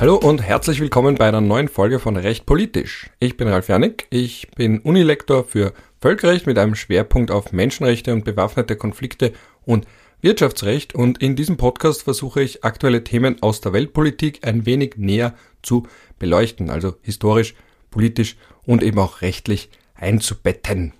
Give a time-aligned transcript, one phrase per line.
[0.00, 3.10] Hallo und herzlich willkommen bei einer neuen Folge von Recht Politisch.
[3.18, 8.24] Ich bin Ralf Janik, ich bin Unilektor für Völkerrecht mit einem Schwerpunkt auf Menschenrechte und
[8.24, 9.32] bewaffnete Konflikte
[9.64, 9.88] und
[10.20, 15.34] Wirtschaftsrecht und in diesem Podcast versuche ich aktuelle Themen aus der Weltpolitik ein wenig näher
[15.62, 15.88] zu
[16.20, 17.56] beleuchten, also historisch,
[17.90, 20.92] politisch und eben auch rechtlich einzubetten.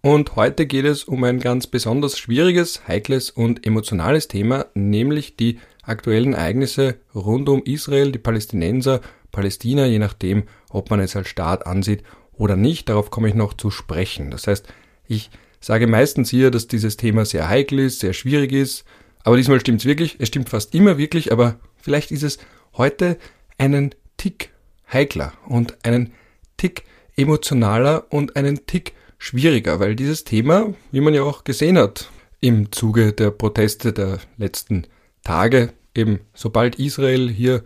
[0.00, 5.60] Und heute geht es um ein ganz besonders schwieriges, heikles und emotionales Thema, nämlich die
[5.82, 9.00] aktuellen Ereignisse rund um Israel, die Palästinenser,
[9.30, 12.88] Palästina, je nachdem, ob man es als Staat ansieht oder nicht.
[12.88, 14.30] Darauf komme ich noch zu sprechen.
[14.30, 14.66] Das heißt,
[15.06, 18.84] ich sage meistens hier, dass dieses Thema sehr heikel ist, sehr schwierig ist,
[19.24, 20.16] aber diesmal stimmt es wirklich.
[20.18, 22.38] Es stimmt fast immer wirklich, aber vielleicht ist es
[22.76, 23.18] heute
[23.58, 24.50] einen Tick
[24.92, 26.12] heikler und einen
[26.56, 26.84] Tick
[27.16, 32.72] emotionaler und einen Tick schwieriger, weil dieses Thema, wie man ja auch gesehen hat, im
[32.72, 34.86] Zuge der Proteste der letzten
[35.22, 37.62] Tage, eben sobald Israel hier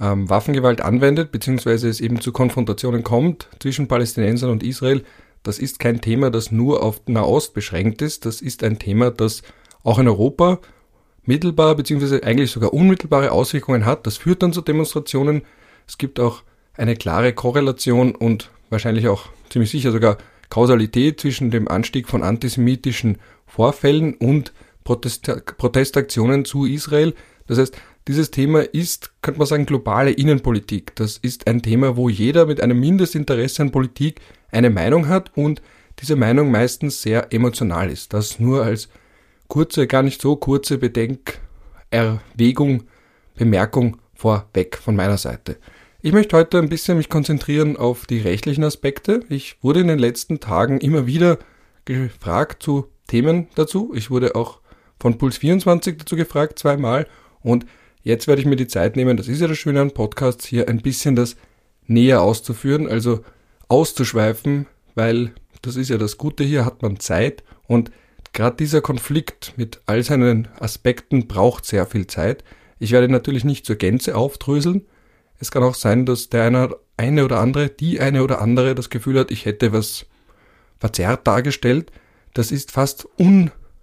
[0.00, 5.04] ähm, Waffengewalt anwendet, beziehungsweise es eben zu Konfrontationen kommt zwischen Palästinensern und Israel,
[5.42, 9.42] das ist kein Thema, das nur auf Nahost beschränkt ist, das ist ein Thema, das
[9.82, 10.58] auch in Europa
[11.24, 14.06] mittelbar beziehungsweise eigentlich sogar unmittelbare Auswirkungen hat.
[14.06, 15.42] Das führt dann zu Demonstrationen.
[15.86, 16.42] Es gibt auch
[16.74, 23.18] eine klare Korrelation und wahrscheinlich auch ziemlich sicher sogar Kausalität zwischen dem Anstieg von antisemitischen
[23.46, 24.52] Vorfällen und
[24.84, 27.14] Protest Protestaktionen zu Israel.
[27.46, 27.76] Das heißt,
[28.08, 30.96] dieses Thema ist, könnte man sagen, globale Innenpolitik.
[30.96, 35.62] Das ist ein Thema, wo jeder mit einem Mindestinteresse an Politik eine Meinung hat und
[36.00, 38.14] diese Meinung meistens sehr emotional ist.
[38.14, 38.88] Das nur als
[39.48, 42.84] kurze, gar nicht so kurze Bedenkerwägung,
[43.34, 45.56] Bemerkung vorweg von meiner Seite.
[46.02, 49.20] Ich möchte heute ein bisschen mich konzentrieren auf die rechtlichen Aspekte.
[49.28, 51.38] Ich wurde in den letzten Tagen immer wieder
[51.84, 53.92] gefragt zu Themen dazu.
[53.94, 54.60] Ich wurde auch
[55.00, 57.06] von Puls24 dazu gefragt zweimal
[57.42, 57.66] und
[58.02, 60.68] jetzt werde ich mir die Zeit nehmen, das ist ja das Schöne an Podcasts, hier
[60.68, 61.36] ein bisschen das
[61.86, 63.24] näher auszuführen, also
[63.68, 67.90] auszuschweifen, weil das ist ja das Gute hier, hat man Zeit und
[68.32, 72.44] gerade dieser Konflikt mit all seinen Aspekten braucht sehr viel Zeit.
[72.78, 74.86] Ich werde natürlich nicht zur Gänze aufdröseln,
[75.40, 78.90] es kann auch sein, dass der eine, eine oder andere, die eine oder andere das
[78.90, 80.06] Gefühl hat, ich hätte was
[80.78, 81.90] verzerrt dargestellt.
[82.34, 83.08] Das ist fast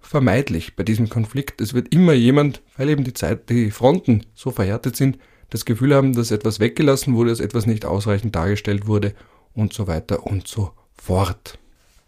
[0.08, 1.60] unvermeidlich bei diesem Konflikt.
[1.60, 5.18] Es wird immer jemand, weil eben die Zeit, die Fronten so verhärtet sind,
[5.50, 9.12] das Gefühl haben, dass etwas weggelassen wurde, dass etwas nicht ausreichend dargestellt wurde
[9.54, 11.58] und so weiter und so fort.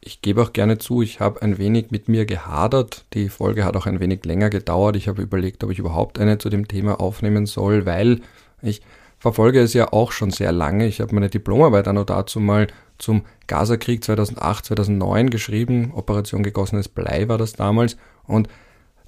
[0.00, 3.04] Ich gebe auch gerne zu, ich habe ein wenig mit mir gehadert.
[3.12, 4.96] Die Folge hat auch ein wenig länger gedauert.
[4.96, 8.22] Ich habe überlegt, ob ich überhaupt eine zu dem Thema aufnehmen soll, weil
[8.62, 8.80] ich
[9.20, 10.86] verfolge es ja auch schon sehr lange.
[10.86, 12.66] Ich habe meine Diplomarbeit noch dazu mal
[12.98, 15.92] zum Gazakrieg 2008, 2009 geschrieben.
[15.94, 17.96] Operation gegossenes Blei war das damals.
[18.26, 18.48] Und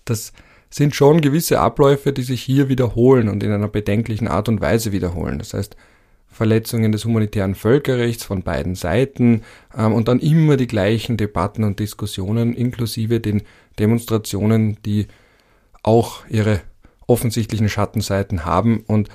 [0.05, 0.33] das
[0.71, 4.93] sind schon gewisse Abläufe, die sich hier wiederholen und in einer bedenklichen Art und Weise
[4.93, 5.39] wiederholen.
[5.39, 5.77] Das heißt,
[6.29, 9.43] Verletzungen des humanitären Völkerrechts von beiden Seiten
[9.77, 13.43] ähm, und dann immer die gleichen Debatten und Diskussionen inklusive den
[13.79, 15.09] Demonstrationen, die
[15.83, 16.61] auch ihre
[17.07, 19.11] offensichtlichen Schattenseiten haben und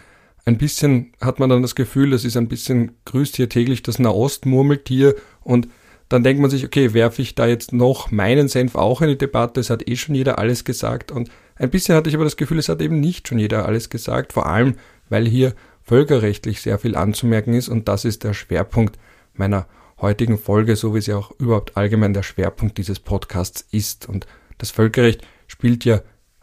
[0.47, 4.00] ein bisschen hat man dann das Gefühl, das ist ein bisschen grüßt hier täglich das
[4.00, 5.16] Nahost-Murmeltier.
[5.41, 5.68] Und
[6.08, 9.18] dann denkt man sich, okay, werfe ich da jetzt noch meinen Senf auch in die
[9.18, 11.12] Debatte, es hat eh schon jeder alles gesagt.
[11.12, 13.90] Und ein bisschen hatte ich aber das Gefühl, es hat eben nicht schon jeder alles
[13.90, 14.75] gesagt, vor allem,
[15.09, 15.53] weil hier
[15.84, 17.68] völkerrechtlich sehr viel anzumerken ist.
[17.68, 18.97] Und das ist der Schwerpunkt
[19.34, 19.68] meiner
[20.00, 24.08] heutigen Folge, so wie sie auch überhaupt allgemein der Schwerpunkt dieses Podcasts ist.
[24.08, 24.28] Und
[24.59, 26.00] das Völkerrecht spielt ja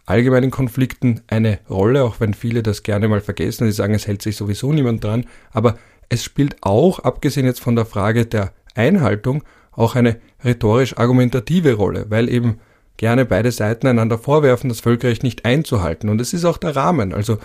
[0.07, 3.67] allgemeinen Konflikten eine Rolle, auch wenn viele das gerne mal vergessen.
[3.67, 5.27] Sie sagen, es hält sich sowieso niemand dran.
[5.53, 5.79] Aber
[6.09, 12.29] es spielt auch, abgesehen jetzt von der Frage der Einhaltung, auch eine rhetorisch-argumentative Rolle, weil
[12.29, 12.61] eben
[12.97, 16.09] gerne beide Seiten einander vorwerfen, das Völkerrecht nicht einzuhalten.
[16.09, 17.39] Und es ist auch der Rahmen, also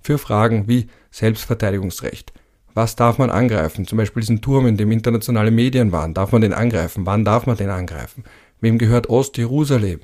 [0.00, 2.32] für Fragen wie Selbstverteidigungsrecht.
[2.74, 3.86] Was darf man angreifen?
[3.86, 6.14] Zum Beispiel diesen Turm, in dem internationale Medien waren.
[6.14, 7.06] Darf man den angreifen?
[7.06, 8.24] Wann darf man den angreifen?
[8.60, 10.00] Wem gehört Ost-Jerusalem?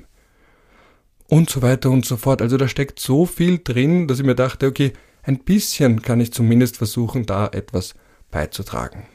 [1.31, 2.41] Und so weiter und so fort.
[2.41, 4.91] Also da steckt so viel drin, dass ich mir dachte, okay,
[5.23, 7.95] ein bisschen kann ich zumindest versuchen, da etwas
[8.31, 9.05] beizutragen.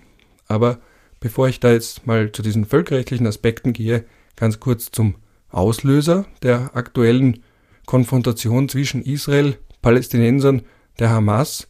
[0.48, 0.78] Aber
[1.20, 5.16] bevor ich da jetzt mal zu diesen völkerrechtlichen Aspekten gehe, ganz kurz zum
[5.50, 7.42] Auslöser der aktuellen
[7.84, 10.62] Konfrontation zwischen Israel, Palästinensern,
[10.98, 11.68] der Hamas.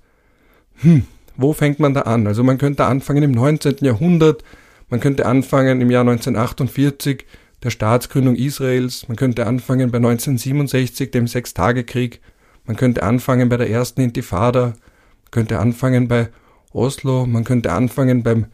[0.76, 2.28] Hm, wo fängt man da an?
[2.28, 3.78] Also man könnte anfangen im 19.
[3.80, 4.44] Jahrhundert,
[4.90, 7.26] man könnte anfangen im Jahr 1948
[7.62, 9.08] der Staatsgründung Israels.
[9.08, 12.20] Man könnte anfangen bei 1967, dem Sechstagekrieg.
[12.64, 14.66] Man könnte anfangen bei der ersten Intifada.
[14.66, 16.28] Man könnte anfangen bei
[16.72, 17.26] Oslo.
[17.26, 18.46] Man könnte anfangen beim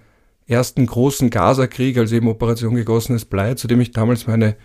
[0.46, 4.56] ersten großen Gaza-Krieg, also eben Operation gegossenes Blei, zu dem ich damals meine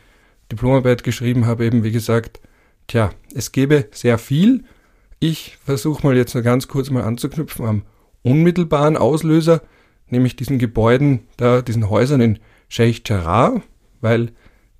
[0.52, 2.40] Diplomarbeit geschrieben habe, eben wie gesagt,
[2.88, 4.64] tja, es gäbe sehr viel.
[5.20, 7.84] Ich versuche mal jetzt nur ganz kurz mal anzuknüpfen am
[8.24, 9.62] unmittelbaren Auslöser,
[10.10, 13.62] nämlich diesen Gebäuden, da diesen Häusern in Sheikh Jarrah,
[14.02, 14.32] weil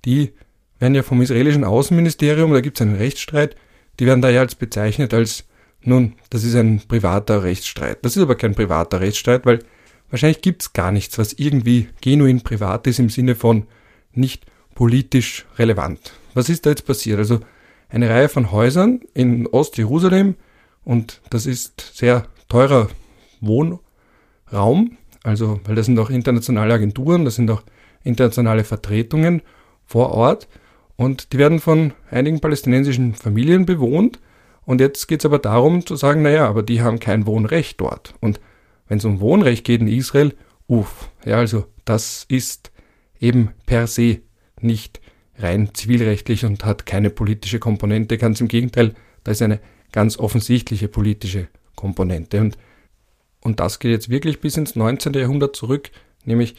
[0.04, 0.32] die
[0.78, 3.56] werden ja vom israelischen Außenministerium, da gibt es einen Rechtsstreit,
[3.98, 5.44] die werden da ja als bezeichnet als,
[5.82, 7.98] nun, das ist ein privater Rechtsstreit.
[8.04, 9.60] Das ist aber kein privater Rechtsstreit, weil
[10.10, 13.66] wahrscheinlich gibt es gar nichts, was irgendwie genuin privat ist im Sinne von
[14.12, 16.12] nicht politisch relevant.
[16.34, 17.18] Was ist da jetzt passiert?
[17.18, 17.40] Also
[17.88, 20.36] eine Reihe von Häusern in Ostjerusalem
[20.84, 22.88] und das ist sehr teurer
[23.40, 27.62] Wohnraum, also weil das sind auch internationale Agenturen, das sind auch
[28.04, 29.42] internationale Vertretungen
[29.84, 30.48] vor Ort
[30.96, 34.20] und die werden von einigen palästinensischen Familien bewohnt
[34.64, 38.14] und jetzt geht es aber darum zu sagen, naja, aber die haben kein Wohnrecht dort
[38.20, 38.40] und
[38.88, 40.34] wenn es um Wohnrecht geht in Israel,
[40.66, 42.70] uff, ja, also das ist
[43.20, 44.20] eben per se
[44.60, 45.00] nicht
[45.38, 48.18] rein zivilrechtlich und hat keine politische Komponente.
[48.18, 48.94] Ganz im Gegenteil,
[49.24, 49.60] da ist eine
[49.92, 52.40] ganz offensichtliche politische Komponente.
[52.40, 52.58] Und,
[53.40, 55.14] und das geht jetzt wirklich bis ins 19.
[55.14, 55.90] Jahrhundert zurück,
[56.24, 56.56] nämlich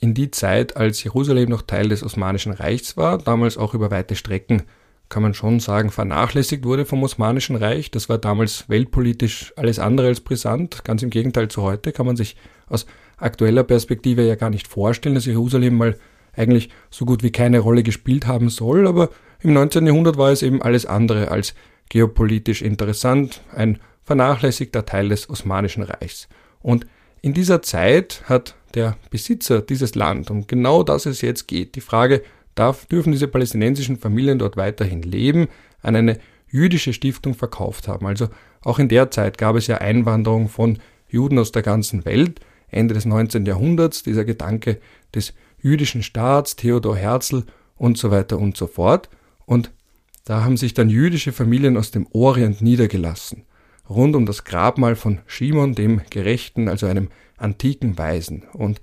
[0.00, 4.16] in die Zeit, als Jerusalem noch Teil des Osmanischen Reichs war, damals auch über weite
[4.16, 4.62] Strecken,
[5.10, 7.90] kann man schon sagen, vernachlässigt wurde vom Osmanischen Reich.
[7.90, 10.84] Das war damals weltpolitisch alles andere als brisant.
[10.84, 12.36] Ganz im Gegenteil zu heute kann man sich
[12.68, 12.86] aus
[13.16, 15.96] aktueller Perspektive ja gar nicht vorstellen, dass Jerusalem mal
[16.32, 19.10] eigentlich so gut wie keine Rolle gespielt haben soll, aber
[19.40, 19.86] im 19.
[19.86, 21.54] Jahrhundert war es eben alles andere als
[21.88, 26.28] geopolitisch interessant, ein vernachlässigter Teil des Osmanischen Reichs.
[26.60, 26.86] Und
[27.22, 31.80] in dieser Zeit hat der Besitzer dieses Land, um genau das es jetzt geht, die
[31.80, 32.22] Frage,
[32.54, 35.48] darf, dürfen diese palästinensischen Familien dort weiterhin leben,
[35.82, 36.18] an eine
[36.48, 38.06] jüdische Stiftung verkauft haben.
[38.06, 38.28] Also
[38.62, 40.78] auch in der Zeit gab es ja Einwanderung von
[41.08, 42.40] Juden aus der ganzen Welt.
[42.68, 43.46] Ende des 19.
[43.46, 44.78] Jahrhunderts, dieser Gedanke
[45.14, 47.44] des jüdischen Staats, Theodor Herzl
[47.76, 49.08] und so weiter und so fort.
[49.46, 49.72] Und
[50.24, 53.44] da haben sich dann jüdische Familien aus dem Orient niedergelassen,
[53.90, 58.44] rund um das Grabmal von Shimon dem Gerechten, also einem antiken Weisen.
[58.52, 58.80] Und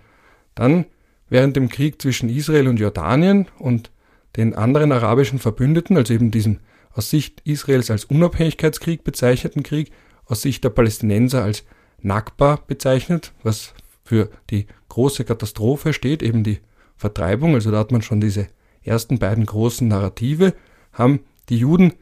[0.54, 0.86] dann
[1.30, 3.90] während dem Krieg zwischen Israel und Jordanien und
[4.36, 6.60] den anderen arabischen Verbündeten, also eben diesem
[6.92, 9.92] aus Sicht Israels als Unabhängigkeitskrieg bezeichneten Krieg,
[10.26, 11.64] aus Sicht der Palästinenser als
[12.02, 16.60] Nakba bezeichnet, was für die große Katastrophe steht, eben die
[16.96, 18.48] Vertreibung, also da hat man schon diese
[18.84, 20.54] ersten beiden großen Narrative,
[20.92, 21.20] haben
[21.50, 21.94] die Juden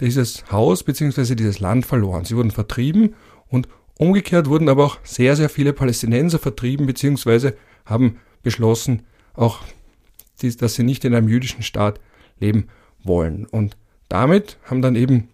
[0.00, 1.34] dieses Haus bzw.
[1.34, 2.24] dieses Land verloren.
[2.24, 3.14] Sie wurden vertrieben
[3.48, 3.68] und
[3.98, 7.52] umgekehrt wurden aber auch sehr, sehr viele Palästinenser vertrieben bzw.
[7.84, 9.02] haben beschlossen,
[9.34, 9.60] auch
[10.42, 12.00] dass sie nicht in einem jüdischen Staat
[12.38, 12.68] leben
[13.02, 13.46] wollen.
[13.46, 13.76] Und
[14.08, 15.28] damit haben dann eben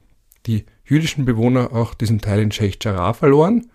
[0.47, 3.67] die jüdischen Bewohner auch diesen Teil in Sheikh Jarrah verloren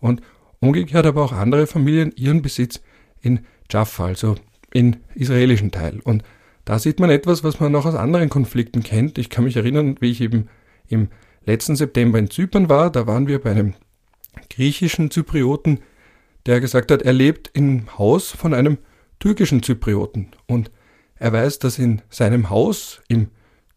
[0.00, 0.20] und
[0.60, 2.80] umgekehrt aber auch andere Familien ihren Besitz
[3.20, 3.40] in
[3.70, 4.36] Jaffa, also
[4.72, 6.00] in israelischen Teil.
[6.04, 6.22] Und
[6.64, 9.18] da sieht man etwas, was man noch aus anderen Konflikten kennt.
[9.18, 10.48] Ich kann mich erinnern, wie ich eben
[10.88, 11.08] im
[11.44, 12.90] letzten September in Zypern war.
[12.90, 13.74] Da waren wir bei einem
[14.48, 15.80] griechischen Zyprioten,
[16.46, 18.78] der gesagt hat, er lebt im Haus von einem
[19.18, 20.28] türkischen Zyprioten.
[20.46, 20.70] Und
[21.16, 23.28] er weiß, dass in seinem Haus im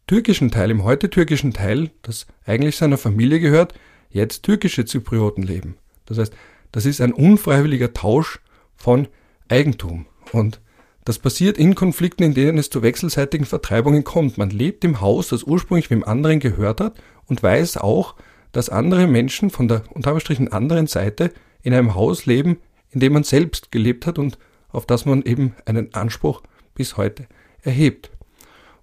[0.08, 3.74] türkischen Teil, im heute türkischen Teil, das eigentlich seiner Familie gehört,
[4.10, 5.78] jetzt türkische Zyprioten leben.
[6.06, 6.34] Das heißt,
[6.72, 8.40] das ist ein unfreiwilliger Tausch
[8.76, 9.08] von
[9.48, 10.06] Eigentum.
[10.32, 10.60] Und
[11.06, 14.38] das passiert in Konflikten, in denen es zu wechselseitigen Vertreibungen kommt.
[14.40, 16.96] Man lebt im Haus, das ursprünglich wem anderen gehört hat
[17.28, 18.16] und weiß auch,
[18.52, 21.32] dass andere Menschen von der unterstrichen anderen Seite
[21.62, 22.58] in einem Haus leben,
[22.90, 26.42] in dem man selbst gelebt hat und auf das man eben einen Anspruch
[26.74, 27.28] bis heute
[27.62, 28.10] erhebt.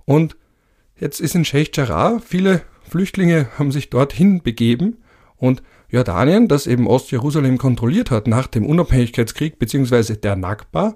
[0.04, 0.36] Und
[0.98, 4.98] jetzt ist in Sheikh Jarrah, viele Flüchtlinge haben sich dorthin begeben
[5.36, 10.14] und Jordanien, das eben Ostjerusalem kontrolliert hat nach dem Unabhängigkeitskrieg bzw.
[10.16, 10.94] der Nakba,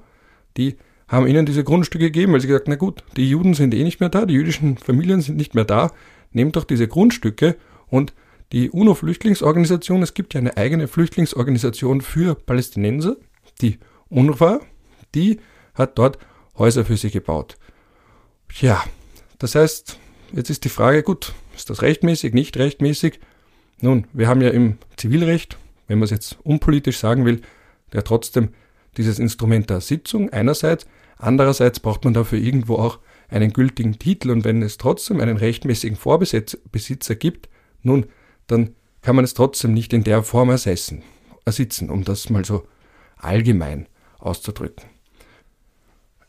[0.56, 0.76] die
[1.08, 4.00] haben ihnen diese Grundstücke gegeben, weil sie gesagt, na gut, die Juden sind eh nicht
[4.00, 5.92] mehr da, die jüdischen Familien sind nicht mehr da,
[6.32, 8.12] nehmt doch diese Grundstücke und
[8.52, 13.16] die UNO-Flüchtlingsorganisation, es gibt ja eine eigene Flüchtlingsorganisation für Palästinenser,
[13.60, 14.60] die UNRWA,
[15.14, 15.40] die
[15.74, 16.18] hat dort
[16.56, 17.56] Häuser für sie gebaut.
[18.60, 18.84] Ja,
[19.38, 19.98] das heißt,
[20.32, 23.20] jetzt ist die Frage, gut, ist das rechtmäßig, nicht rechtmäßig?
[23.80, 25.58] Nun, wir haben ja im Zivilrecht,
[25.88, 27.42] wenn man es jetzt unpolitisch sagen will,
[27.92, 28.50] ja trotzdem
[28.96, 30.86] dieses Instrument der Sitzung einerseits,
[31.18, 32.98] andererseits braucht man dafür irgendwo auch
[33.28, 37.48] einen gültigen Titel und wenn es trotzdem einen rechtmäßigen Vorbesitzer gibt,
[37.82, 38.06] nun,
[38.46, 41.02] dann kann man es trotzdem nicht in der Form ersetzen,
[41.44, 42.66] ersitzen, um das mal so
[43.16, 43.86] allgemein
[44.18, 44.84] auszudrücken.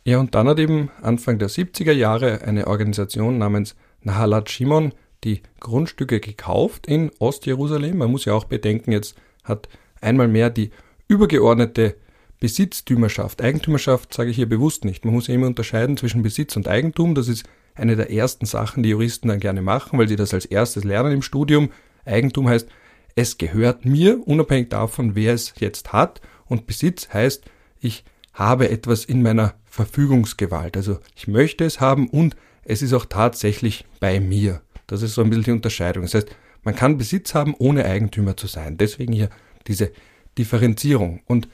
[0.04, 4.94] Ja, und dann hat eben Anfang der 70er Jahre eine Organisation namens Nahalat Shimon
[5.24, 7.98] die Grundstücke gekauft in Ostjerusalem.
[7.98, 9.68] Man muss ja auch bedenken, jetzt hat
[10.00, 10.72] einmal mehr die
[11.08, 11.98] übergeordnete
[12.40, 13.42] Besitztümerschaft.
[13.42, 15.06] Eigentümerschaft sage ich hier bewusst nicht.
[15.06, 17.16] Man muss immer unterscheiden zwischen Besitz und Eigentum.
[17.16, 20.46] Das ist eine der ersten Sachen, die Juristen dann gerne machen, weil sie das als
[20.46, 21.72] erstes lernen im Studium.
[22.06, 22.68] Eigentum heißt,
[23.16, 26.22] es gehört mir, unabhängig davon, wer es jetzt hat.
[26.46, 27.46] Und Besitz heißt,
[27.80, 28.04] ich
[28.34, 30.78] habe etwas in meiner Verfügungsgewalt.
[30.78, 34.62] Also ich möchte es haben und es ist auch tatsächlich bei mir.
[34.86, 36.04] Das ist so ein bisschen die Unterscheidung.
[36.04, 38.78] Das heißt, man kann Besitz haben, ohne Eigentümer zu sein.
[38.78, 39.30] Deswegen hier
[39.68, 39.92] diese
[40.38, 41.22] Differenzierung.
[41.26, 41.48] Und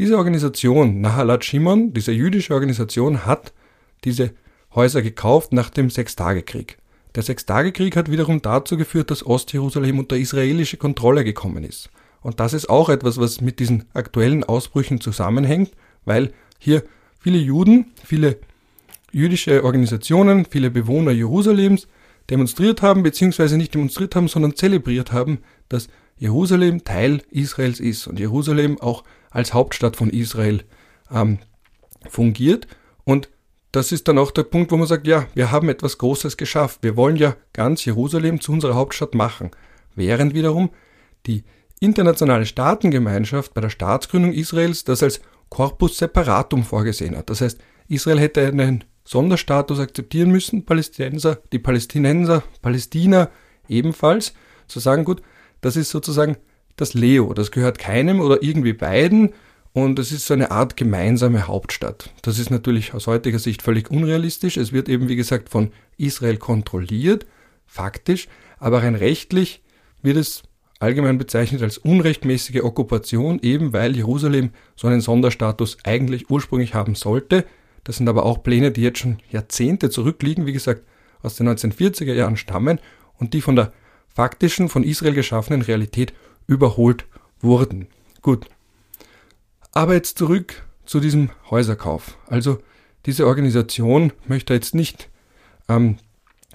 [0.00, 3.52] diese Organisation, Nahalat Shimon, diese jüdische Organisation, hat
[4.04, 4.30] diese
[4.74, 6.78] Häuser gekauft nach dem Sechstagekrieg.
[7.14, 11.90] Der Sechstagekrieg hat wiederum dazu geführt, dass Ostjerusalem unter israelische Kontrolle gekommen ist.
[12.22, 15.72] Und das ist auch etwas, was mit diesen aktuellen Ausbrüchen zusammenhängt,
[16.06, 16.82] weil hier
[17.18, 18.38] viele Juden, viele
[19.12, 21.88] jüdische Organisationen, viele Bewohner Jerusalems
[22.30, 25.88] demonstriert haben, beziehungsweise nicht demonstriert haben, sondern zelebriert haben, dass
[26.20, 30.62] Jerusalem Teil Israels ist und Jerusalem auch als Hauptstadt von Israel
[31.10, 31.38] ähm,
[32.10, 32.68] fungiert.
[33.04, 33.30] Und
[33.72, 36.80] das ist dann auch der Punkt, wo man sagt, ja, wir haben etwas Großes geschafft.
[36.82, 39.50] Wir wollen ja ganz Jerusalem zu unserer Hauptstadt machen.
[39.94, 40.68] Während wiederum
[41.26, 41.42] die
[41.80, 47.30] internationale Staatengemeinschaft bei der Staatsgründung Israels das als Corpus Separatum vorgesehen hat.
[47.30, 47.58] Das heißt,
[47.88, 53.30] Israel hätte einen Sonderstatus akzeptieren müssen, Palästinenser, die Palästinenser, Palästina
[53.68, 54.34] ebenfalls,
[54.68, 55.22] zu sagen, gut,
[55.60, 56.36] das ist sozusagen
[56.76, 59.34] das Leo, das gehört keinem oder irgendwie beiden
[59.72, 62.10] und es ist so eine Art gemeinsame Hauptstadt.
[62.22, 64.56] Das ist natürlich aus heutiger Sicht völlig unrealistisch.
[64.56, 67.26] Es wird eben, wie gesagt, von Israel kontrolliert,
[67.66, 69.62] faktisch, aber rein rechtlich
[70.02, 70.42] wird es
[70.80, 77.44] allgemein bezeichnet als unrechtmäßige Okkupation, eben weil Jerusalem so einen Sonderstatus eigentlich ursprünglich haben sollte.
[77.84, 80.82] Das sind aber auch Pläne, die jetzt schon Jahrzehnte zurückliegen, wie gesagt,
[81.22, 82.80] aus den 1940er Jahren stammen
[83.18, 83.72] und die von der
[84.20, 86.12] faktischen, von Israel geschaffenen Realität
[86.46, 87.06] überholt
[87.40, 87.86] wurden.
[88.20, 88.44] Gut,
[89.72, 92.18] aber jetzt zurück zu diesem Häuserkauf.
[92.26, 92.58] Also
[93.06, 95.08] diese Organisation möchte jetzt nicht
[95.70, 95.96] ähm,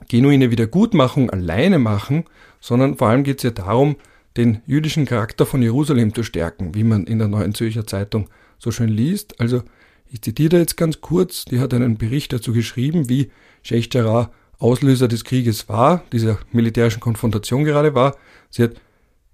[0.08, 2.26] genuine Wiedergutmachung alleine machen,
[2.60, 3.96] sondern vor allem geht es ja darum,
[4.38, 8.30] den jüdischen Charakter von Jerusalem zu stärken, wie man in der Neuen Zürcher Zeitung
[8.60, 9.42] so schön liest.
[9.42, 9.64] Also
[10.12, 13.32] ich zitiere da jetzt ganz kurz, die hat einen Bericht dazu geschrieben, wie
[13.64, 18.16] Sheikh Jarrah Auslöser des Krieges war, dieser militärischen Konfrontation gerade war.
[18.50, 18.74] Sie hat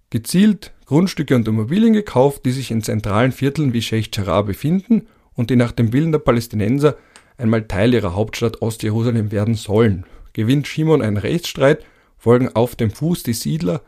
[0.09, 5.49] gezielt Grundstücke und Immobilien gekauft, die sich in zentralen Vierteln wie Sheikh Jarrah befinden und
[5.49, 6.97] die nach dem Willen der Palästinenser
[7.37, 10.05] einmal Teil ihrer Hauptstadt Ostjerusalem werden sollen.
[10.33, 11.85] Gewinnt Shimon einen Rechtsstreit,
[12.17, 13.81] folgen auf dem Fuß die Siedler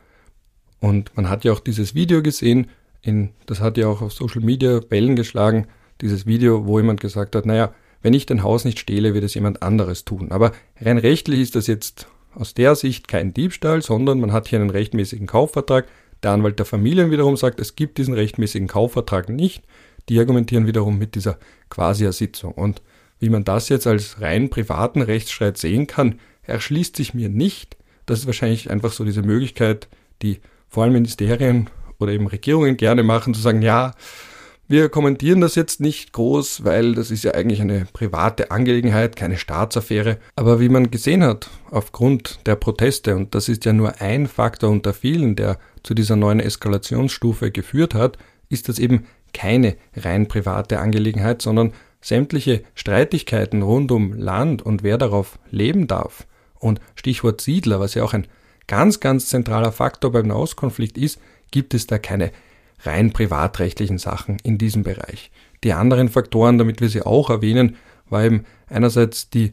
[0.84, 2.68] und man hat ja auch dieses Video gesehen,
[3.00, 5.66] in, das hat ja auch auf Social Media Wellen geschlagen,
[6.00, 7.72] dieses Video, wo jemand gesagt hat, naja,
[8.04, 10.30] wenn ich dein Haus nicht stehle, wird es jemand anderes tun.
[10.30, 14.60] Aber rein rechtlich ist das jetzt aus der Sicht kein Diebstahl, sondern man hat hier
[14.60, 15.86] einen rechtmäßigen Kaufvertrag,
[16.22, 19.64] der Anwalt der Familien wiederum sagt, es gibt diesen rechtmäßigen Kaufvertrag nicht.
[20.10, 21.38] Die argumentieren wiederum mit dieser
[21.70, 22.52] Quasi-Ersitzung.
[22.52, 22.82] Und
[23.20, 27.78] wie man das jetzt als rein privaten Rechtsstreit sehen kann, erschließt sich mir nicht.
[28.04, 29.88] Das ist wahrscheinlich einfach so diese Möglichkeit,
[30.20, 33.94] die vor allem Ministerien oder eben Regierungen gerne machen, zu sagen, ja,
[34.66, 39.36] wir kommentieren das jetzt nicht groß, weil das ist ja eigentlich eine private Angelegenheit, keine
[39.36, 40.18] Staatsaffäre.
[40.36, 44.70] Aber wie man gesehen hat, aufgrund der Proteste, und das ist ja nur ein Faktor
[44.70, 48.16] unter vielen, der zu dieser neuen Eskalationsstufe geführt hat,
[48.48, 54.96] ist das eben keine rein private Angelegenheit, sondern sämtliche Streitigkeiten rund um Land und wer
[54.96, 56.26] darauf leben darf.
[56.58, 58.26] Und Stichwort Siedler, was ja auch ein
[58.66, 62.30] ganz, ganz zentraler Faktor beim Nahostkonflikt ist, gibt es da keine
[62.84, 65.30] rein privatrechtlichen Sachen in diesem Bereich.
[65.62, 67.76] Die anderen Faktoren, damit wir sie auch erwähnen,
[68.08, 69.52] war eben einerseits die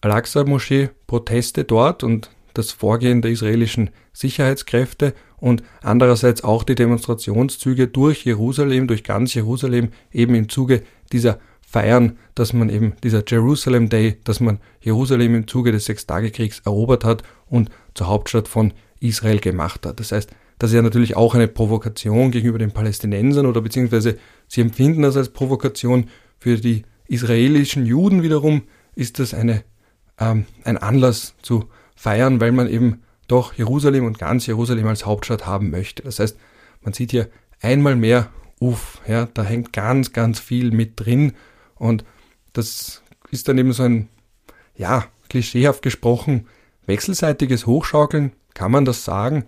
[0.00, 8.24] Al-Aqsa-Moschee, Proteste dort und das Vorgehen der israelischen Sicherheitskräfte und andererseits auch die Demonstrationszüge durch
[8.24, 10.82] Jerusalem, durch ganz Jerusalem, eben im Zuge
[11.12, 16.60] dieser Feiern, dass man eben dieser Jerusalem Day, dass man Jerusalem im Zuge des Sechstagekriegs
[16.64, 20.00] erobert hat und zur Hauptstadt von Israel gemacht hat.
[20.00, 24.60] Das heißt, das ist ja natürlich auch eine Provokation gegenüber den Palästinensern oder beziehungsweise sie
[24.60, 26.10] empfinden das als Provokation.
[26.38, 28.64] Für die israelischen Juden wiederum
[28.94, 29.64] ist das eine,
[30.18, 35.46] ähm, ein Anlass zu feiern, weil man eben doch Jerusalem und ganz Jerusalem als Hauptstadt
[35.46, 36.02] haben möchte.
[36.02, 36.36] Das heißt,
[36.82, 37.30] man sieht hier
[37.62, 41.32] einmal mehr, uff, ja, da hängt ganz, ganz viel mit drin
[41.74, 42.04] und
[42.52, 44.10] das ist dann eben so ein,
[44.76, 46.48] ja, klischeehaft gesprochen,
[46.84, 49.46] wechselseitiges Hochschaukeln, kann man das sagen?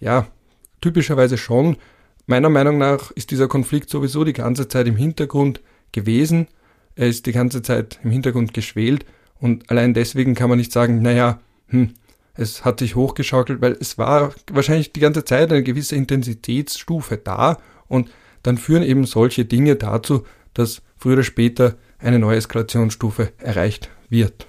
[0.00, 0.26] Ja,
[0.80, 1.76] typischerweise schon.
[2.26, 5.60] Meiner Meinung nach ist dieser Konflikt sowieso die ganze Zeit im Hintergrund
[5.92, 6.48] gewesen.
[6.94, 9.04] Er ist die ganze Zeit im Hintergrund geschwelt
[9.40, 11.94] und allein deswegen kann man nicht sagen, naja, hm,
[12.34, 17.58] es hat sich hochgeschaukelt, weil es war wahrscheinlich die ganze Zeit eine gewisse Intensitätsstufe da
[17.88, 18.10] und
[18.42, 24.46] dann führen eben solche Dinge dazu, dass früher oder später eine neue Eskalationsstufe erreicht wird.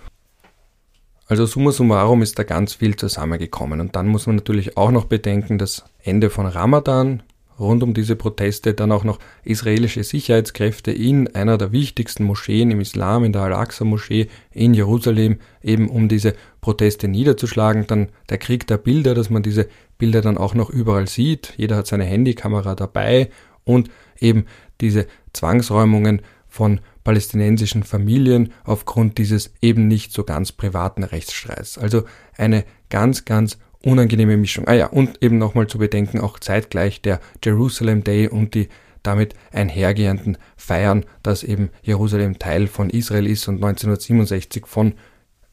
[1.28, 3.80] Also summa summarum ist da ganz viel zusammengekommen.
[3.82, 7.24] Und dann muss man natürlich auch noch bedenken, das Ende von Ramadan,
[7.60, 12.80] rund um diese Proteste dann auch noch israelische Sicherheitskräfte in einer der wichtigsten Moscheen im
[12.80, 17.86] Islam, in der Al-Aqsa-Moschee in Jerusalem, eben um diese Proteste niederzuschlagen.
[17.88, 21.54] Dann der Krieg der Bilder, dass man diese Bilder dann auch noch überall sieht.
[21.58, 23.30] Jeder hat seine Handykamera dabei
[23.66, 23.90] und
[24.20, 24.46] eben
[24.82, 31.78] diese Zwangsräumungen von palästinensischen Familien aufgrund dieses eben nicht so ganz privaten Rechtsstreits.
[31.78, 32.04] Also
[32.38, 34.68] eine ganz, ganz unangenehme Mischung.
[34.68, 38.70] Ah ja, und eben nochmal zu bedenken, auch zeitgleich der Jerusalem Day und die
[39.04, 44.94] damit einhergehenden Feiern, dass eben Jerusalem Teil von Israel ist und 1967 von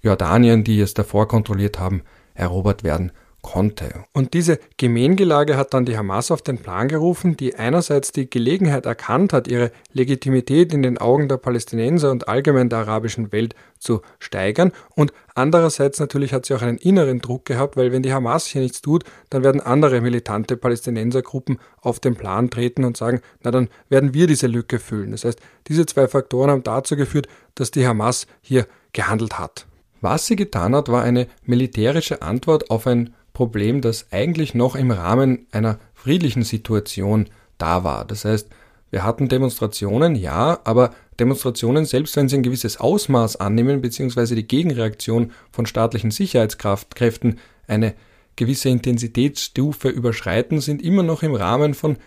[0.03, 2.03] Jordanien, die es davor kontrolliert haben,
[2.35, 3.13] erobert werden
[3.47, 4.05] konnte.
[4.13, 8.87] Und diese Gemeingelage hat dann die Hamas auf den Plan gerufen, die einerseits die Gelegenheit
[8.87, 14.03] erkannt hat, ihre Legitimität in den Augen der Palästinenser und allgemein der arabischen Welt zu
[14.19, 18.47] steigern und andererseits natürlich hat sie auch einen inneren Druck gehabt, weil wenn die Hamas
[18.47, 23.53] hier nichts tut, dann werden andere militante Palästinensergruppen auf den Plan treten und sagen, na
[23.53, 25.13] dann werden wir diese Lücke füllen.
[25.13, 25.39] Das heißt,
[25.69, 29.67] diese zwei Faktoren haben dazu geführt, dass die Hamas hier gehandelt hat.
[30.01, 34.91] Was sie getan hat, war eine militärische Antwort auf ein Problem, das eigentlich noch im
[34.91, 37.27] Rahmen einer friedlichen Situation
[37.59, 38.07] da war.
[38.07, 38.49] Das heißt,
[38.91, 44.49] wir hatten Demonstrationen, ja, aber Demonstrationen, selbst wenn sie ein gewisses Ausmaß annehmen, beziehungsweise die
[44.49, 47.93] Gegenreaktion von staatlichen Sicherheitskräften eine
[48.37, 51.99] gewisse Intensitätsstufe überschreiten, sind immer noch im Rahmen von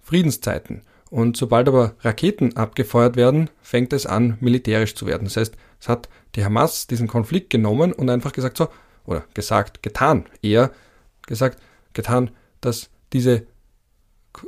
[0.00, 0.80] Friedenszeiten.
[1.10, 5.24] Und sobald aber Raketen abgefeuert werden, fängt es an, militärisch zu werden.
[5.24, 8.68] Das heißt, es hat die Hamas diesen Konflikt genommen und einfach gesagt, so,
[9.08, 10.70] oder gesagt, getan, eher
[11.26, 11.58] gesagt,
[11.94, 13.46] getan, dass diese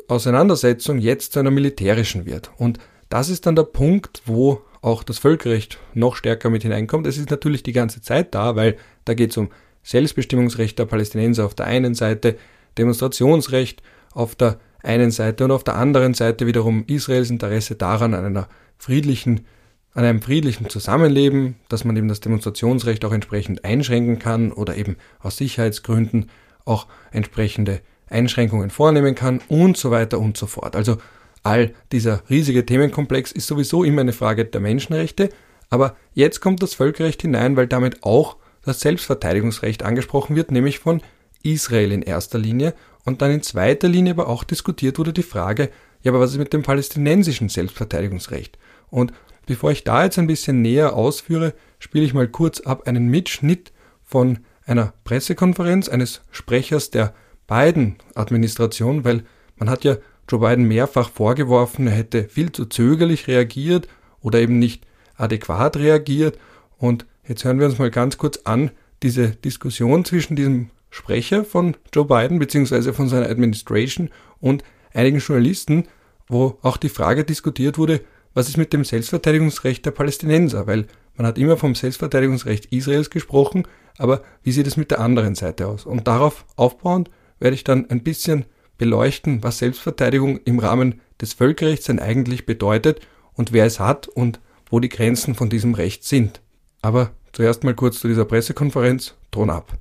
[0.07, 2.51] Auseinandersetzung jetzt zu einer militärischen wird.
[2.59, 7.07] Und das ist dann der Punkt, wo auch das Völkerrecht noch stärker mit hineinkommt.
[7.07, 9.51] Es ist natürlich die ganze Zeit da, weil da geht es um
[9.83, 12.37] Selbstbestimmungsrecht der Palästinenser auf der einen Seite,
[12.77, 13.83] Demonstrationsrecht
[14.13, 18.49] auf der einen Seite und auf der anderen Seite wiederum Israels Interesse daran, an einer
[18.79, 19.47] friedlichen
[19.93, 24.97] an einem friedlichen Zusammenleben, dass man eben das Demonstrationsrecht auch entsprechend einschränken kann oder eben
[25.19, 26.31] aus Sicherheitsgründen
[26.65, 30.77] auch entsprechende Einschränkungen vornehmen kann und so weiter und so fort.
[30.77, 30.99] Also
[31.43, 35.31] all dieser riesige Themenkomplex ist sowieso immer eine Frage der Menschenrechte,
[35.71, 41.01] aber jetzt kommt das Völkerrecht hinein, weil damit auch das Selbstverteidigungsrecht angesprochen wird, nämlich von
[41.43, 42.75] Israel in erster Linie
[43.05, 45.71] und dann in zweiter Linie aber auch diskutiert wurde die Frage,
[46.03, 48.59] ja, aber was ist mit dem palästinensischen Selbstverteidigungsrecht?
[48.91, 49.13] Und
[49.47, 53.73] Bevor ich da jetzt ein bisschen näher ausführe, spiele ich mal kurz ab einen Mitschnitt
[54.03, 57.15] von einer Pressekonferenz eines Sprechers der
[57.47, 59.25] Biden-Administration, weil
[59.57, 59.97] man hat ja
[60.29, 63.89] Joe Biden mehrfach vorgeworfen, er hätte viel zu zögerlich reagiert
[64.21, 66.39] oder eben nicht adäquat reagiert.
[66.79, 68.71] Und jetzt hören wir uns mal ganz kurz an,
[69.03, 72.93] diese Diskussion zwischen diesem Sprecher von Joe Biden bzw.
[72.93, 75.85] von seiner Administration und einigen Journalisten,
[76.29, 78.01] wo auch die Frage diskutiert wurde,
[78.35, 80.67] was ist mit dem Selbstverteidigungsrecht der Palästinenser?
[80.67, 83.65] Weil man hat immer vom Selbstverteidigungsrecht Israels gesprochen,
[83.99, 85.85] aber wie sieht es mit der anderen Seite aus?
[85.85, 88.45] Und darauf aufbauend werde ich dann ein bisschen
[88.79, 93.01] beleuchten, was Selbstverteidigung im Rahmen des Völkerrechts denn eigentlich bedeutet
[93.35, 94.41] und wer es hat und
[94.71, 96.41] wo die Grenzen von diesem Recht sind.
[96.81, 99.15] Aber zuerst mal kurz zu dieser Pressekonferenz.
[99.31, 99.77] Ton ab.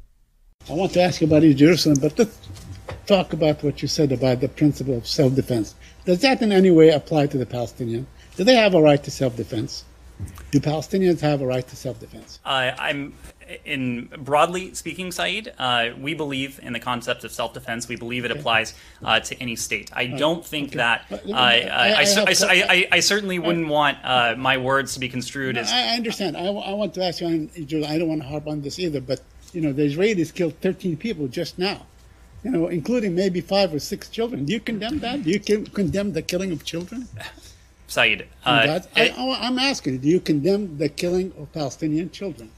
[0.67, 2.37] I want to ask you about Jerusalem, but let's
[3.07, 5.75] talk about what you said about the principle of self-defense.
[6.05, 8.05] Does that in any way apply to the Palestinians?
[8.39, 9.83] Do they have a right to self-defense?
[10.51, 12.39] Do Palestinians have a right to self-defense?
[12.45, 13.13] Uh, I'm
[13.65, 17.89] in broadly speaking, Saeed, uh, we believe in the concept of self-defense.
[17.89, 18.39] We believe it okay.
[18.39, 19.91] applies uh, to any state.
[19.93, 20.77] I don't think okay.
[20.77, 21.05] that.
[21.11, 25.61] Uh, I, I, I, I, certainly wouldn't want uh, my words to be construed no,
[25.63, 25.73] as.
[25.73, 26.37] I understand.
[26.37, 27.27] I, want to ask you.
[27.27, 29.19] I don't want to harp on this either, but
[29.51, 31.85] you know, the Israelis killed 13 people just now.
[32.45, 34.45] You know, including maybe five or six children.
[34.45, 35.23] Do you condemn that?
[35.23, 37.09] Do you condemn the killing of children?
[37.89, 38.27] Saeed.
[38.45, 42.51] Uh, I, am asking, do you condemn the killing of Palestinian children?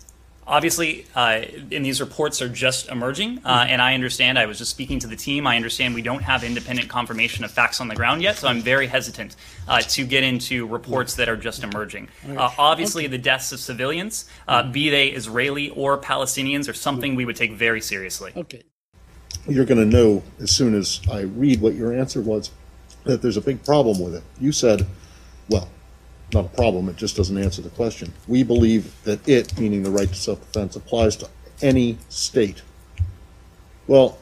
[0.46, 4.38] Obviously, uh, and these reports are just emerging, uh, and I understand.
[4.38, 5.48] I was just speaking to the team.
[5.48, 8.60] I understand we don't have independent confirmation of facts on the ground yet, so I'm
[8.60, 9.36] very hesitant
[9.68, 12.10] uh, to get into reports that are just emerging.
[12.28, 13.12] Uh, obviously, okay.
[13.12, 17.54] the deaths of civilians, uh, be they Israeli or Palestinians, are something we would take
[17.54, 18.34] very seriously.
[18.36, 18.64] Okay.
[19.48, 22.52] You're going to know as soon as I read what your answer was
[23.06, 24.24] that there's a big problem with it.
[24.40, 24.86] You said
[25.52, 25.68] well,
[26.34, 28.12] not a problem, it just doesn't answer the question.
[28.28, 31.30] We believe that it, meaning the right to self defense, applies to
[31.62, 32.62] any state.
[33.86, 34.18] Well,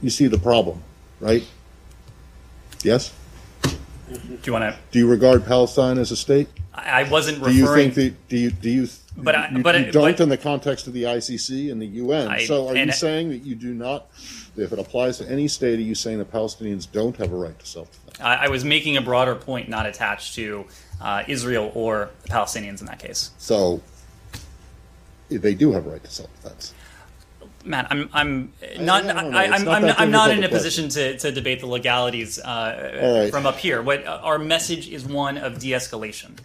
[0.00, 0.82] you see the problem,
[1.20, 1.46] right?
[2.82, 3.12] Yes?
[4.10, 4.78] Do you want to?
[4.90, 6.48] Do you regard Palestine as a state?
[6.74, 9.74] I I wasn't Do you think that, do you, do you, But I- you, but
[9.78, 12.28] you I- don't but- in the context of the ICC and the UN?
[12.28, 14.10] I- so are and you I- saying that you do not,
[14.56, 17.58] if it applies to any state, are you saying that Palestinians don't have a right
[17.58, 18.01] to self-defense?
[18.22, 20.66] I I was making a broader point, not attached to
[21.00, 23.30] uh, Israel or the Palestinians in that case.
[23.38, 23.80] So
[25.28, 26.74] they do have a right to self-defense.
[27.64, 30.42] Matt, I'm I'm not no, no, no, I, it's I'm not I'm, I'm not in
[30.42, 33.30] a a position to, to debate the legalities uh, All right.
[33.30, 33.82] from up here.
[33.82, 36.38] What uh, our message is one of de-escalation.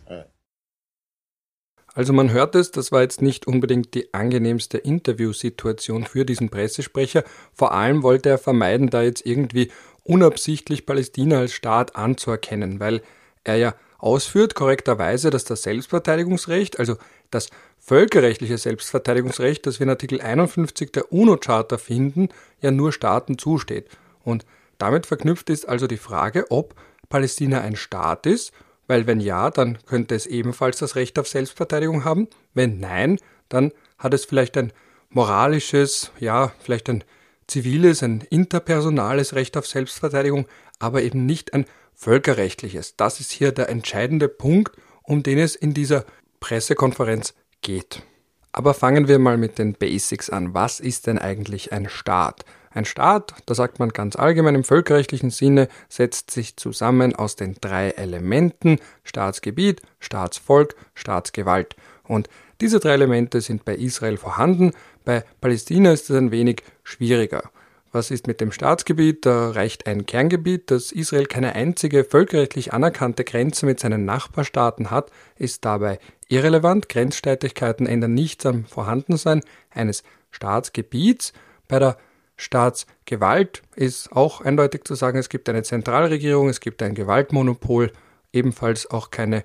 [1.96, 7.24] Also man hört es, das war jetzt nicht unbedingt die angenehmste Interviewsituation für diesen Pressesprecher.
[7.54, 9.72] Vor allem wollte er vermeiden, da jetzt irgendwie
[10.08, 13.02] unabsichtlich Palästina als Staat anzuerkennen, weil
[13.44, 16.98] er ja ausführt korrekterweise, dass das Selbstverteidigungsrecht, also
[17.32, 22.30] das völkerrechtliche Selbstverteidigungsrecht, das wir in Artikel 51 der UNO-Charta finden,
[22.62, 23.90] ja nur Staaten zusteht.
[24.24, 24.46] Und
[24.78, 26.76] damit verknüpft ist also die Frage, ob
[27.10, 28.54] Palästina ein Staat ist
[28.88, 32.28] weil wenn ja, dann könnte es ebenfalls das Recht auf Selbstverteidigung haben.
[32.54, 34.74] Wenn nein, dann hat es vielleicht ein
[35.10, 37.04] moralisches, ja, vielleicht ein
[37.48, 40.48] ziviles, ein interpersonales Recht auf Selbstverteidigung,
[40.80, 42.96] aber eben nicht ein völkerrechtliches.
[42.96, 46.06] Das ist hier der entscheidende Punkt, um den es in dieser
[46.40, 48.04] Pressekonferenz geht.
[48.52, 50.54] Aber fangen wir mal mit den Basics an.
[50.54, 52.44] Was ist denn eigentlich ein Staat?
[52.72, 57.56] Ein Staat, da sagt man ganz allgemein im völkerrechtlichen Sinne, setzt sich zusammen aus den
[57.60, 61.76] drei Elementen Staatsgebiet, Staatsvolk, Staatsgewalt.
[62.08, 62.30] Und
[62.62, 64.74] diese drei Elemente sind bei Israel vorhanden,
[65.06, 67.50] bei Palästina ist es ein wenig schwieriger.
[67.92, 69.26] Was ist mit dem Staatsgebiet?
[69.26, 75.12] Da reicht ein Kerngebiet, dass Israel keine einzige völkerrechtlich anerkannte Grenze mit seinen Nachbarstaaten hat,
[75.38, 76.90] ist dabei irrelevant.
[76.90, 79.42] Grenzstreitigkeiten ändern nichts am Vorhandensein
[79.72, 81.34] eines Staatsgebiets.
[81.68, 81.98] Bei der
[82.36, 87.92] Staatsgewalt ist auch eindeutig zu sagen, es gibt eine Zentralregierung, es gibt ein Gewaltmonopol,
[88.32, 89.44] ebenfalls auch keine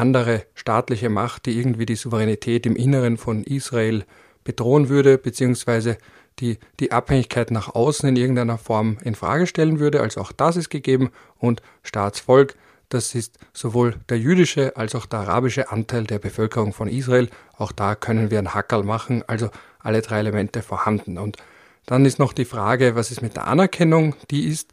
[0.00, 4.04] andere staatliche Macht, die irgendwie die Souveränität im Inneren von Israel
[4.42, 5.98] bedrohen würde, beziehungsweise
[6.38, 10.00] die die Abhängigkeit nach außen in irgendeiner Form in Frage stellen würde.
[10.00, 11.10] Also auch das ist gegeben.
[11.38, 12.54] Und Staatsvolk,
[12.88, 17.28] das ist sowohl der jüdische als auch der arabische Anteil der Bevölkerung von Israel.
[17.56, 21.18] Auch da können wir ein Hackerl machen, also alle drei Elemente vorhanden.
[21.18, 21.36] Und
[21.86, 24.14] dann ist noch die Frage, was ist mit der Anerkennung?
[24.30, 24.72] Die ist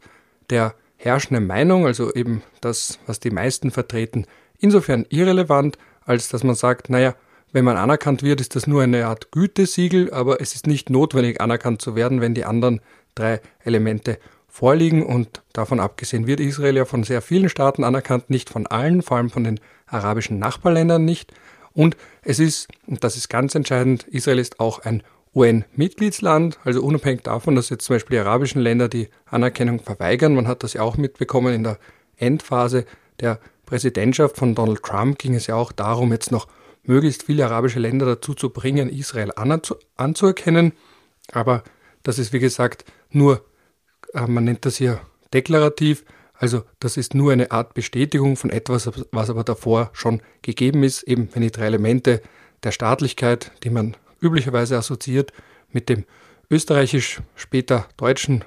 [0.50, 4.26] der herrschenden Meinung, also eben das, was die meisten vertreten,
[4.58, 7.14] insofern irrelevant, als dass man sagt, naja,
[7.52, 11.40] wenn man anerkannt wird, ist das nur eine Art Gütesiegel, aber es ist nicht notwendig
[11.40, 12.80] anerkannt zu werden, wenn die anderen
[13.14, 14.18] drei Elemente
[14.48, 15.04] vorliegen.
[15.04, 19.16] Und davon abgesehen wird Israel ja von sehr vielen Staaten anerkannt, nicht von allen, vor
[19.16, 21.32] allem von den arabischen Nachbarländern nicht.
[21.72, 25.02] Und es ist, und das ist ganz entscheidend, Israel ist auch ein
[25.34, 30.34] UN-Mitgliedsland, also unabhängig davon, dass jetzt zum Beispiel die arabischen Länder die Anerkennung verweigern.
[30.34, 31.78] Man hat das ja auch mitbekommen in der
[32.16, 32.84] Endphase
[33.20, 36.48] der Präsidentschaft von Donald Trump ging es ja auch darum, jetzt noch
[36.84, 39.30] möglichst viele arabische Länder dazu zu bringen, Israel
[39.96, 40.72] anzuerkennen.
[41.32, 41.62] Aber
[42.02, 43.44] das ist, wie gesagt, nur,
[44.14, 45.00] äh, man nennt das hier
[45.34, 50.82] deklarativ, also das ist nur eine Art Bestätigung von etwas, was aber davor schon gegeben
[50.82, 52.22] ist, eben wenn die drei Elemente
[52.62, 55.32] der Staatlichkeit, die man üblicherweise assoziiert
[55.70, 56.04] mit dem
[56.48, 58.44] österreichisch, später deutschen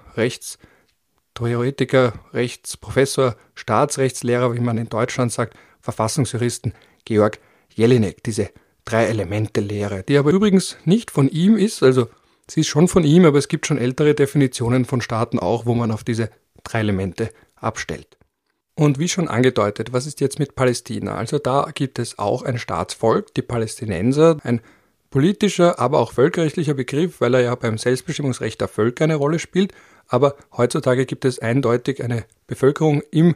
[1.39, 6.74] Rechtstheoretiker, Rechtsprofessor, Staatsrechtslehrer, wie man in Deutschland sagt, Verfassungsjuristen
[7.06, 7.39] Georg
[7.74, 8.50] Jelinek, diese
[8.86, 12.08] Drei-Elemente-Lehre, die aber übrigens nicht von ihm ist, also
[12.50, 15.74] sie ist schon von ihm, aber es gibt schon ältere Definitionen von Staaten auch, wo
[15.74, 16.30] man auf diese
[16.63, 18.17] drei Elemente abstellt.
[18.76, 21.15] Und wie schon angedeutet, was ist jetzt mit Palästina?
[21.15, 24.62] Also da gibt es auch ein Staatsvolk, die Palästinenser, ein
[25.12, 29.74] politischer, aber auch völkerrechtlicher Begriff, weil er ja beim Selbstbestimmungsrecht der Völker eine Rolle spielt.
[30.12, 33.36] Aber heutzutage gibt es eindeutig eine Bevölkerung im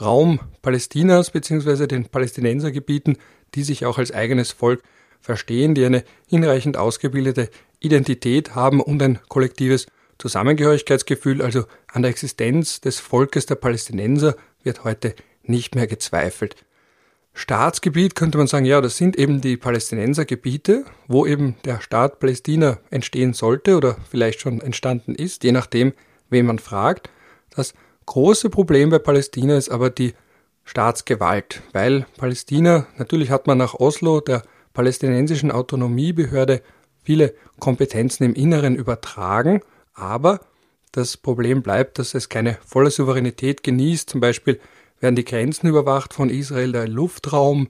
[0.00, 1.86] Raum Palästinas bzw.
[1.86, 3.18] den Palästinensergebieten,
[3.54, 4.82] die sich auch als eigenes Volk
[5.20, 12.80] verstehen, die eine hinreichend ausgebildete Identität haben und ein kollektives Zusammengehörigkeitsgefühl, also an der Existenz
[12.80, 16.56] des Volkes der Palästinenser wird heute nicht mehr gezweifelt.
[17.34, 22.78] Staatsgebiet könnte man sagen, ja, das sind eben die Palästinensergebiete, wo eben der Staat Palästina
[22.88, 25.92] entstehen sollte oder vielleicht schon entstanden ist, je nachdem,
[26.34, 27.08] wen man fragt.
[27.56, 27.72] Das
[28.04, 30.12] große Problem bei Palästina ist aber die
[30.64, 34.42] Staatsgewalt, weil Palästina, natürlich hat man nach Oslo, der
[34.74, 36.62] palästinensischen Autonomiebehörde,
[37.02, 39.62] viele Kompetenzen im Inneren übertragen,
[39.94, 40.40] aber
[40.92, 44.08] das Problem bleibt, dass es keine volle Souveränität genießt.
[44.10, 44.60] Zum Beispiel
[45.00, 47.68] werden die Grenzen überwacht von Israel, der Luftraum,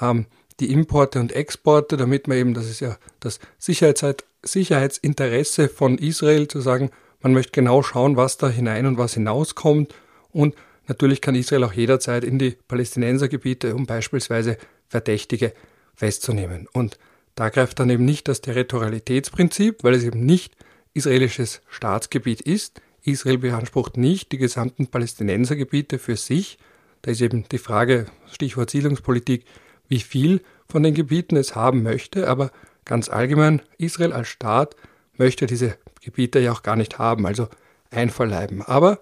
[0.00, 0.26] ähm,
[0.60, 6.48] die Importe und Exporte, damit man eben, das ist ja das Sicherheits Sicherheitsinteresse von Israel,
[6.48, 6.90] zu sagen,
[7.24, 9.94] man möchte genau schauen, was da hinein und was hinauskommt.
[10.30, 10.54] Und
[10.86, 14.58] natürlich kann Israel auch jederzeit in die Palästinensergebiete, um beispielsweise
[14.88, 15.54] Verdächtige
[15.94, 16.68] festzunehmen.
[16.70, 16.98] Und
[17.34, 20.54] da greift dann eben nicht das Territorialitätsprinzip, weil es eben nicht
[20.92, 22.82] israelisches Staatsgebiet ist.
[23.02, 26.58] Israel beansprucht nicht die gesamten Palästinensergebiete für sich.
[27.00, 29.46] Da ist eben die Frage, Stichwort Siedlungspolitik,
[29.88, 32.50] wie viel von den Gebieten es haben möchte, aber
[32.84, 34.76] ganz allgemein, Israel als Staat
[35.16, 37.48] möchte diese Gebiete ja auch gar nicht haben, also
[37.90, 38.62] einverleiben.
[38.62, 39.00] Aber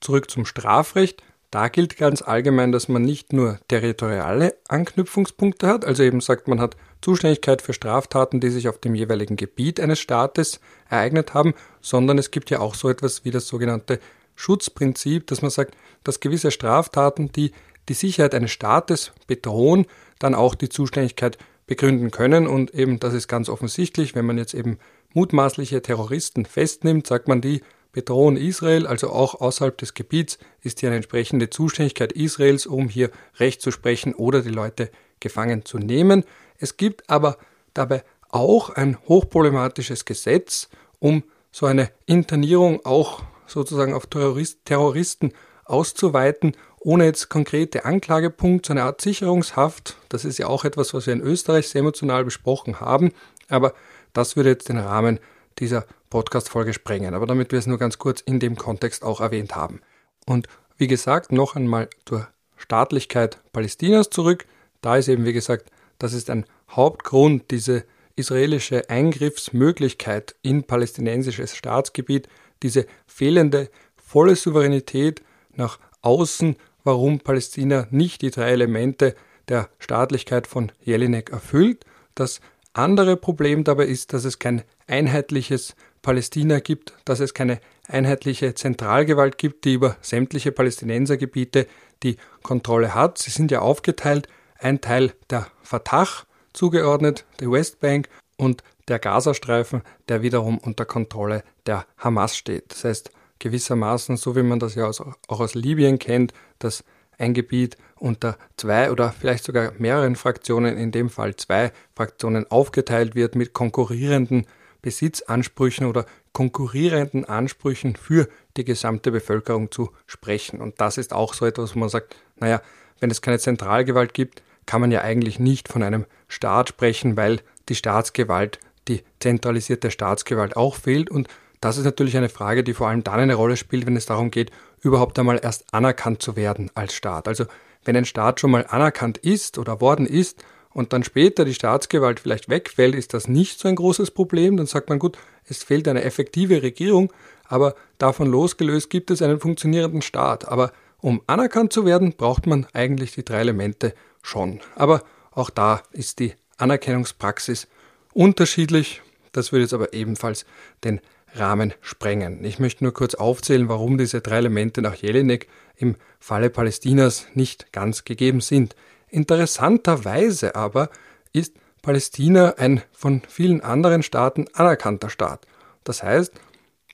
[0.00, 1.22] zurück zum Strafrecht.
[1.50, 6.60] Da gilt ganz allgemein, dass man nicht nur territoriale Anknüpfungspunkte hat, also eben sagt, man
[6.60, 12.16] hat Zuständigkeit für Straftaten, die sich auf dem jeweiligen Gebiet eines Staates ereignet haben, sondern
[12.16, 14.00] es gibt ja auch so etwas wie das sogenannte
[14.34, 17.52] Schutzprinzip, dass man sagt, dass gewisse Straftaten, die
[17.88, 19.86] die Sicherheit eines Staates bedrohen,
[20.18, 21.36] dann auch die Zuständigkeit
[21.66, 22.46] begründen können.
[22.46, 24.78] Und eben das ist ganz offensichtlich, wenn man jetzt eben
[25.14, 30.88] mutmaßliche Terroristen festnimmt, sagt man, die bedrohen Israel, also auch außerhalb des Gebiets ist hier
[30.88, 36.24] eine entsprechende Zuständigkeit Israels, um hier Recht zu sprechen oder die Leute gefangen zu nehmen.
[36.58, 37.36] Es gibt aber
[37.74, 45.32] dabei auch ein hochproblematisches Gesetz, um so eine Internierung auch sozusagen auf Terroristen
[45.66, 49.96] auszuweiten ohne jetzt konkrete Anklagepunkt, so eine Art Sicherungshaft.
[50.08, 53.12] Das ist ja auch etwas, was wir in Österreich sehr emotional besprochen haben,
[53.48, 53.74] aber
[54.12, 55.18] das würde jetzt den Rahmen
[55.58, 57.14] dieser Podcast-Folge sprengen.
[57.14, 59.80] Aber damit wir es nur ganz kurz in dem Kontext auch erwähnt haben.
[60.26, 64.46] Und wie gesagt, noch einmal zur Staatlichkeit Palästinas zurück.
[64.80, 67.84] Da ist eben, wie gesagt, das ist ein Hauptgrund, diese
[68.16, 72.28] israelische Eingriffsmöglichkeit in palästinensisches Staatsgebiet,
[72.62, 75.22] diese fehlende volle Souveränität
[75.54, 79.14] nach außen warum Palästina nicht die drei Elemente
[79.48, 81.84] der Staatlichkeit von Jelinek erfüllt.
[82.14, 82.40] Das
[82.72, 89.38] andere Problem dabei ist, dass es kein einheitliches Palästina gibt, dass es keine einheitliche Zentralgewalt
[89.38, 91.66] gibt, die über sämtliche Palästinensergebiete
[92.02, 93.18] die Kontrolle hat.
[93.18, 96.08] Sie sind ja aufgeteilt, ein Teil der Fatah
[96.52, 102.72] zugeordnet, der Westbank und der Gazastreifen, der wiederum unter Kontrolle der Hamas steht.
[102.72, 106.84] Das heißt, gewissermaßen, so wie man das ja auch aus Libyen kennt, dass
[107.22, 113.14] ein Gebiet unter zwei oder vielleicht sogar mehreren Fraktionen, in dem Fall zwei Fraktionen, aufgeteilt
[113.14, 114.46] wird mit konkurrierenden
[114.82, 120.60] Besitzansprüchen oder konkurrierenden Ansprüchen für die gesamte Bevölkerung zu sprechen.
[120.60, 122.60] Und das ist auch so etwas, wo man sagt, naja,
[122.98, 127.40] wenn es keine Zentralgewalt gibt, kann man ja eigentlich nicht von einem Staat sprechen, weil
[127.68, 128.58] die Staatsgewalt,
[128.88, 131.28] die zentralisierte Staatsgewalt auch fehlt und
[131.60, 134.32] das ist natürlich eine Frage, die vor allem dann eine Rolle spielt, wenn es darum
[134.32, 134.50] geht,
[134.82, 137.28] überhaupt einmal erst anerkannt zu werden als Staat.
[137.28, 137.46] Also
[137.84, 142.20] wenn ein Staat schon mal anerkannt ist oder worden ist und dann später die Staatsgewalt
[142.20, 144.56] vielleicht wegfällt, ist das nicht so ein großes Problem.
[144.56, 147.12] Dann sagt man, gut, es fehlt eine effektive Regierung,
[147.46, 150.48] aber davon losgelöst gibt es einen funktionierenden Staat.
[150.48, 154.60] Aber um anerkannt zu werden, braucht man eigentlich die drei Elemente schon.
[154.76, 157.66] Aber auch da ist die Anerkennungspraxis
[158.14, 159.02] unterschiedlich.
[159.32, 160.44] Das würde jetzt aber ebenfalls
[160.84, 161.00] den
[161.34, 162.44] Rahmen sprengen.
[162.44, 167.72] Ich möchte nur kurz aufzählen, warum diese drei Elemente nach Jelinek im Falle Palästinas nicht
[167.72, 168.76] ganz gegeben sind.
[169.08, 170.90] Interessanterweise aber
[171.32, 175.46] ist Palästina ein von vielen anderen Staaten anerkannter Staat.
[175.84, 176.32] Das heißt,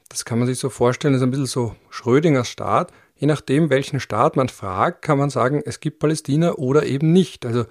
[0.09, 2.93] das kann man sich so vorstellen, ist ein bisschen so Schrödingers Staat.
[3.17, 7.45] Je nachdem, welchen Staat man fragt, kann man sagen, es gibt Palästina oder eben nicht.
[7.45, 7.67] Also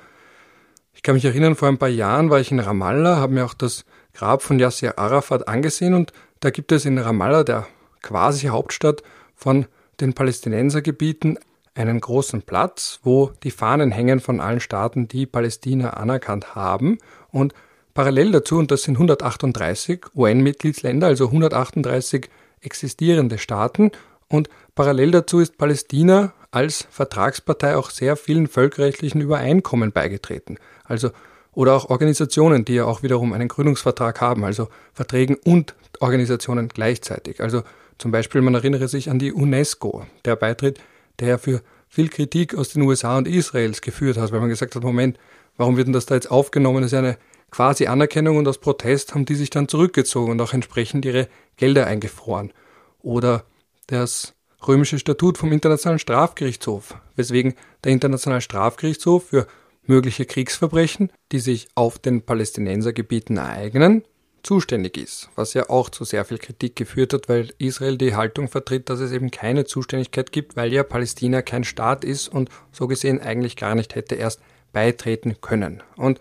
[0.93, 3.53] ich kann mich erinnern, vor ein paar Jahren war ich in Ramallah, habe mir auch
[3.53, 7.67] das Grab von Yasser Arafat angesehen und da gibt es in Ramallah, der
[8.01, 9.03] quasi Hauptstadt
[9.35, 9.65] von
[9.99, 11.39] den Palästinensergebieten,
[11.75, 16.97] einen großen Platz, wo die Fahnen hängen von allen Staaten, die Palästina anerkannt haben.
[17.29, 17.53] Und
[17.93, 22.29] parallel dazu, und das sind 138 UN-Mitgliedsländer, also 138
[22.61, 23.91] existierende Staaten,
[24.29, 30.57] und parallel dazu ist Palästina als Vertragspartei auch sehr vielen völkerrechtlichen Übereinkommen beigetreten.
[30.83, 31.11] Also
[31.57, 37.41] oder auch Organisationen, die ja auch wiederum einen Gründungsvertrag haben, also Verträgen und Organisationen gleichzeitig.
[37.41, 37.63] Also
[37.97, 40.79] zum Beispiel, man erinnere sich an die UNESCO, der Beitritt,
[41.19, 44.83] der für viel Kritik aus den USA und Israels geführt hat, weil man gesagt hat,
[44.83, 45.17] Moment,
[45.57, 46.83] warum wird denn das da jetzt aufgenommen?
[46.83, 47.17] Das ist eine
[47.49, 51.87] quasi Anerkennung und aus Protest haben die sich dann zurückgezogen und auch entsprechend ihre Gelder
[51.87, 52.53] eingefroren.
[53.01, 53.45] Oder
[53.87, 54.35] das
[54.67, 59.47] römische Statut vom Internationalen Strafgerichtshof, weswegen der Internationale Strafgerichtshof für
[59.87, 64.03] mögliche Kriegsverbrechen, die sich auf den Palästinensergebieten ereignen,
[64.43, 68.47] zuständig ist, was ja auch zu sehr viel Kritik geführt hat, weil Israel die Haltung
[68.47, 72.87] vertritt, dass es eben keine Zuständigkeit gibt, weil ja Palästina kein Staat ist und so
[72.87, 74.39] gesehen eigentlich gar nicht hätte erst
[74.71, 75.83] beitreten können.
[75.97, 76.19] Und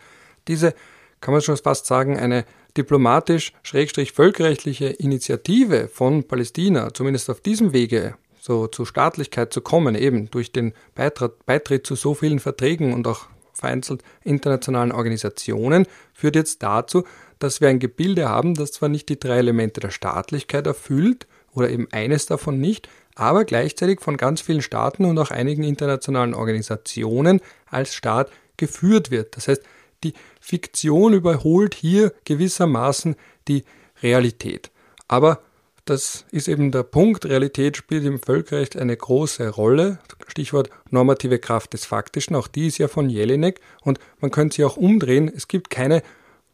[0.48, 0.74] diese,
[1.20, 2.44] kann man schon fast sagen, eine
[2.76, 10.52] diplomatisch-völkerrechtliche Initiative von Palästina, zumindest auf diesem Wege, so zu Staatlichkeit zu kommen, eben durch
[10.52, 17.04] den Beitritt, Beitritt zu so vielen Verträgen und auch vereinzelt internationalen Organisationen, führt jetzt dazu,
[17.38, 21.70] dass wir ein Gebilde haben, das zwar nicht die drei Elemente der Staatlichkeit erfüllt oder
[21.70, 27.40] eben eines davon nicht, aber gleichzeitig von ganz vielen Staaten und auch einigen internationalen Organisationen
[27.66, 29.36] als Staat geführt wird.
[29.36, 29.62] Das heißt,
[30.04, 33.16] die Fiktion überholt hier gewissermaßen
[33.48, 33.64] die
[34.02, 34.70] Realität.
[35.08, 35.40] Aber
[35.86, 37.24] das ist eben der Punkt.
[37.24, 40.00] Realität spielt im Völkerrecht eine große Rolle.
[40.26, 42.34] Stichwort normative Kraft des Faktischen.
[42.34, 43.60] Auch die ist ja von Jelinek.
[43.82, 45.30] Und man könnte sie auch umdrehen.
[45.34, 46.02] Es gibt keine,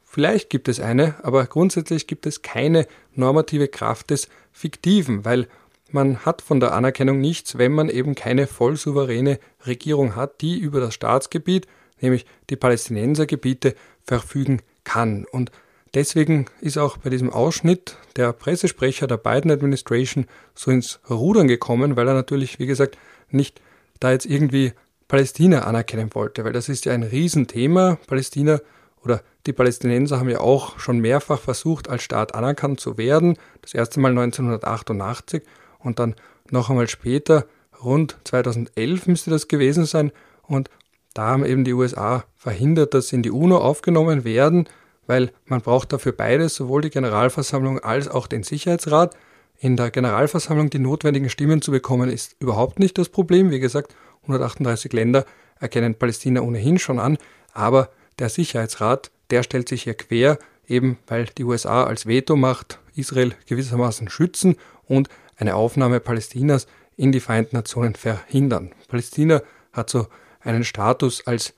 [0.05, 5.49] vielleicht gibt es eine, aber grundsätzlich gibt es keine normative Kraft des Fiktiven, weil
[5.91, 10.59] man hat von der Anerkennung nichts, wenn man eben keine voll souveräne Regierung hat, die
[10.59, 11.67] über das Staatsgebiet,
[12.01, 15.25] nämlich die Palästinensergebiete, verfügen kann.
[15.31, 15.51] Und
[15.95, 21.97] Deswegen ist auch bei diesem Ausschnitt der Pressesprecher der Biden Administration so ins Rudern gekommen,
[21.97, 22.97] weil er natürlich, wie gesagt,
[23.29, 23.61] nicht
[24.01, 24.73] da jetzt irgendwie
[25.09, 27.99] Palästina anerkennen wollte, weil das ist ja ein Riesenthema.
[28.07, 28.61] Palästina
[29.05, 33.37] oder die Palästinenser haben ja auch schon mehrfach versucht, als Staat anerkannt zu werden.
[33.61, 35.43] Das erste Mal 1988
[35.79, 36.15] und dann
[36.51, 37.45] noch einmal später,
[37.83, 40.13] rund 2011 müsste das gewesen sein.
[40.43, 40.71] Und
[41.13, 44.67] da haben eben die USA verhindert, dass sie in die UNO aufgenommen werden
[45.07, 49.17] weil man braucht dafür beides, sowohl die Generalversammlung als auch den Sicherheitsrat.
[49.59, 53.51] In der Generalversammlung die notwendigen Stimmen zu bekommen, ist überhaupt nicht das Problem.
[53.51, 55.25] Wie gesagt, 138 Länder
[55.61, 57.19] erkennen Palästina ohnehin schon an,
[57.53, 63.35] aber der Sicherheitsrat, der stellt sich hier quer, eben weil die USA als Vetomacht Israel
[63.47, 68.73] gewissermaßen schützen und eine Aufnahme Palästinas in die Vereinten Nationen verhindern.
[68.89, 70.09] Palästina hat so
[70.41, 71.55] einen Status als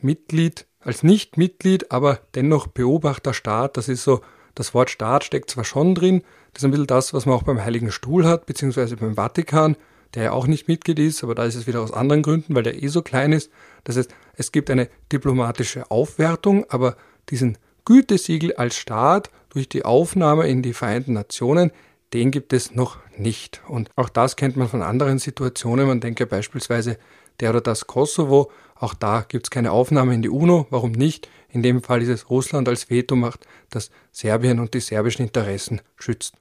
[0.00, 3.76] Mitglied als Nicht-Mitglied, aber dennoch Beobachterstaat.
[3.76, 4.20] Das ist so,
[4.54, 7.42] das Wort Staat steckt zwar schon drin, das ist ein bisschen das, was man auch
[7.42, 9.76] beim Heiligen Stuhl hat, beziehungsweise beim Vatikan,
[10.14, 12.62] der ja auch nicht Mitglied ist, aber da ist es wieder aus anderen Gründen, weil
[12.62, 13.50] der eh so klein ist.
[13.84, 16.96] Das heißt, es gibt eine diplomatische Aufwertung, aber
[17.28, 21.70] diesen Gütesiegel als Staat durch die Aufnahme in die Vereinten Nationen,
[22.14, 23.60] den gibt es noch nicht.
[23.68, 25.86] Und auch das kennt man von anderen Situationen.
[25.86, 26.98] Man denke beispielsweise
[27.40, 30.66] der oder das Kosovo, auch da gibt es keine Aufnahme in die UNO.
[30.70, 31.28] Warum nicht?
[31.48, 36.34] In dem Fall ist es Russland als Vetomacht, das Serbien und die serbischen Interessen schützt.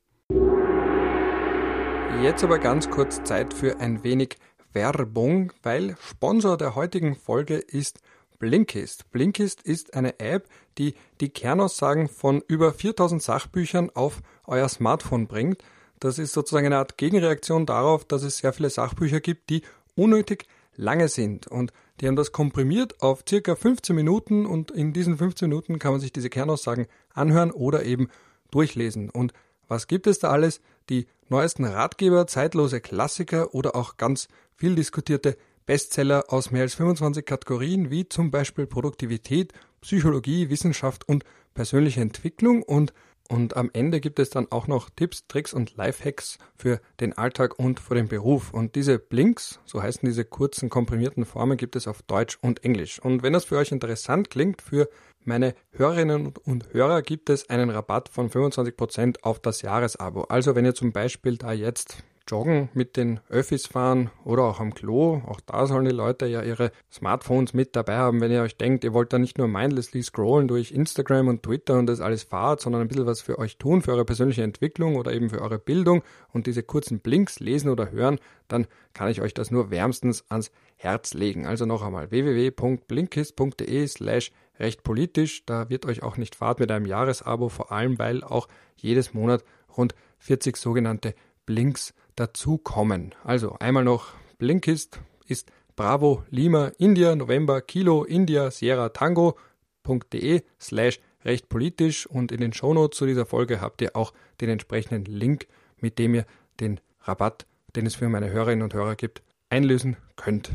[2.22, 4.38] Jetzt aber ganz kurz Zeit für ein wenig
[4.74, 8.00] Werbung, weil Sponsor der heutigen Folge ist
[8.40, 9.10] Blinkist.
[9.12, 15.64] Blinkist ist eine App, die die Kernaussagen von über 4000 Sachbüchern auf euer Smartphone bringt.
[16.00, 19.64] Das ist sozusagen eine Art Gegenreaktion darauf, dass es sehr viele Sachbücher gibt, die
[19.96, 20.46] unnötig
[20.78, 21.48] lange sind.
[21.48, 25.92] Und die haben das komprimiert auf circa 15 Minuten und in diesen 15 Minuten kann
[25.92, 28.08] man sich diese Kernaussagen anhören oder eben
[28.52, 29.10] durchlesen.
[29.10, 29.34] Und
[29.68, 30.62] was gibt es da alles?
[30.90, 37.26] Die neuesten Ratgeber, zeitlose Klassiker oder auch ganz viel diskutierte Bestseller aus mehr als 25
[37.26, 42.94] Kategorien, wie zum Beispiel Produktivität, Psychologie, Wissenschaft und persönliche Entwicklung und
[43.30, 47.60] und am Ende gibt es dann auch noch Tipps, Tricks und Lifehacks für den Alltag
[47.60, 48.54] und für den Beruf.
[48.54, 53.00] Und diese Blinks, so heißen diese kurzen komprimierten Formen, gibt es auf Deutsch und Englisch.
[53.00, 54.90] Und wenn das für euch interessant klingt, für
[55.24, 60.22] meine Hörerinnen und Hörer gibt es einen Rabatt von 25% auf das Jahresabo.
[60.24, 64.74] Also wenn ihr zum Beispiel da jetzt joggen, mit den Öffis fahren oder auch am
[64.74, 65.22] Klo.
[65.26, 68.84] Auch da sollen die Leute ja ihre Smartphones mit dabei haben, wenn ihr euch denkt,
[68.84, 72.62] ihr wollt da nicht nur mindlessly scrollen durch Instagram und Twitter und das alles fahrt,
[72.62, 75.60] sondern ein bisschen was für euch tun, für eure persönliche Entwicklung oder eben für eure
[75.60, 80.26] Bildung und diese kurzen Blinks lesen oder hören, dann kann ich euch das nur wärmstens
[80.30, 81.46] ans Herz legen.
[81.46, 85.46] Also noch einmal www.blinkist.de slash recht politisch.
[85.46, 89.44] Da wird euch auch nicht fahrt mit einem Jahresabo, vor allem weil auch jedes Monat
[89.76, 91.14] rund 40 sogenannte
[91.46, 93.16] Blinks dazukommen.
[93.24, 101.48] Also einmal noch Blinkist ist Bravo Lima India November Kilo India Sierra Tango.de slash recht
[101.50, 106.00] politisch und in den Shownotes zu dieser Folge habt ihr auch den entsprechenden Link, mit
[106.00, 106.26] dem ihr
[106.60, 110.52] den Rabatt, den es für meine Hörerinnen und Hörer gibt, einlösen könnt.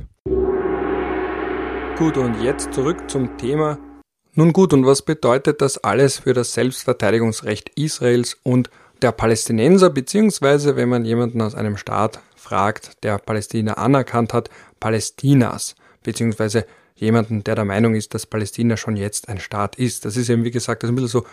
[1.97, 3.79] Gut, und jetzt zurück zum Thema.
[4.35, 8.71] Nun gut, und was bedeutet das alles für das Selbstverteidigungsrecht Israels und
[9.03, 14.51] der Palästinenser, beziehungsweise wenn man jemanden aus einem Staat fragt, der Palästina anerkannt hat,
[14.81, 20.05] Palästinas, beziehungsweise jemanden, der der Meinung ist, dass Palästina schon jetzt ein Staat ist.
[20.05, 21.27] Das ist eben, wie gesagt, das ist ein bisschen so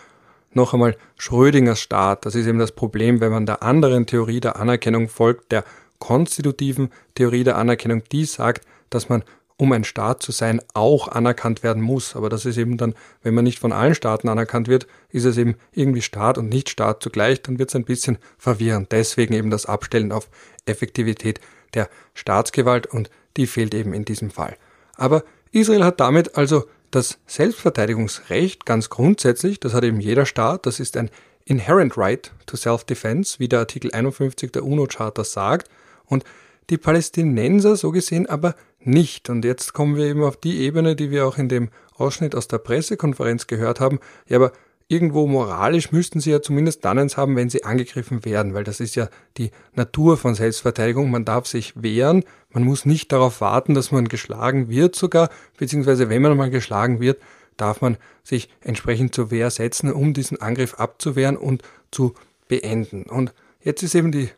[0.52, 2.26] noch einmal Schrödingers Staat.
[2.26, 5.64] Das ist eben das Problem, wenn man der anderen Theorie der Anerkennung folgt, der
[5.98, 9.22] konstitutiven Theorie der Anerkennung, die sagt, dass man
[9.60, 12.16] um ein Staat zu sein, auch anerkannt werden muss.
[12.16, 15.36] Aber das ist eben dann, wenn man nicht von allen Staaten anerkannt wird, ist es
[15.36, 18.90] eben irgendwie Staat und nicht Staat zugleich, dann wird es ein bisschen verwirrend.
[18.90, 20.28] Deswegen eben das Abstellen auf
[20.64, 21.40] Effektivität
[21.74, 24.56] der Staatsgewalt und die fehlt eben in diesem Fall.
[24.96, 30.80] Aber Israel hat damit also das Selbstverteidigungsrecht ganz grundsätzlich, das hat eben jeder Staat, das
[30.80, 31.10] ist ein
[31.44, 35.68] Inherent Right to Self-Defense, wie der Artikel 51 der UNO-Charta sagt,
[36.06, 36.24] und
[36.70, 39.30] die Palästinenser so gesehen aber nicht.
[39.30, 42.48] Und jetzt kommen wir eben auf die Ebene, die wir auch in dem Ausschnitt aus
[42.48, 44.00] der Pressekonferenz gehört haben.
[44.26, 44.52] Ja, aber
[44.88, 48.80] irgendwo moralisch müssten sie ja zumindest dann eins haben, wenn sie angegriffen werden, weil das
[48.80, 51.10] ist ja die Natur von Selbstverteidigung.
[51.10, 56.08] Man darf sich wehren, man muss nicht darauf warten, dass man geschlagen wird sogar, beziehungsweise
[56.08, 57.22] wenn man mal geschlagen wird,
[57.56, 61.62] darf man sich entsprechend zur Wehr setzen, um diesen Angriff abzuwehren und
[61.92, 62.14] zu
[62.48, 63.04] beenden.
[63.04, 64.30] Und jetzt ist eben die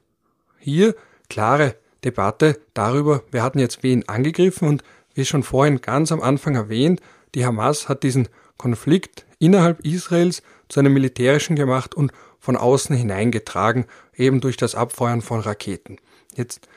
[0.59, 0.95] hier
[1.30, 4.84] klare Debatte darüber, wir hatten jetzt wen angegriffen und
[5.14, 7.00] wie schon vorhin ganz am Anfang erwähnt,
[7.34, 13.86] die Hamas hat diesen Konflikt innerhalb Israels zu einem militärischen gemacht und von außen hineingetragen,
[14.16, 15.98] eben durch das Abfeuern von Raketen.
[16.34, 16.68] Jetzt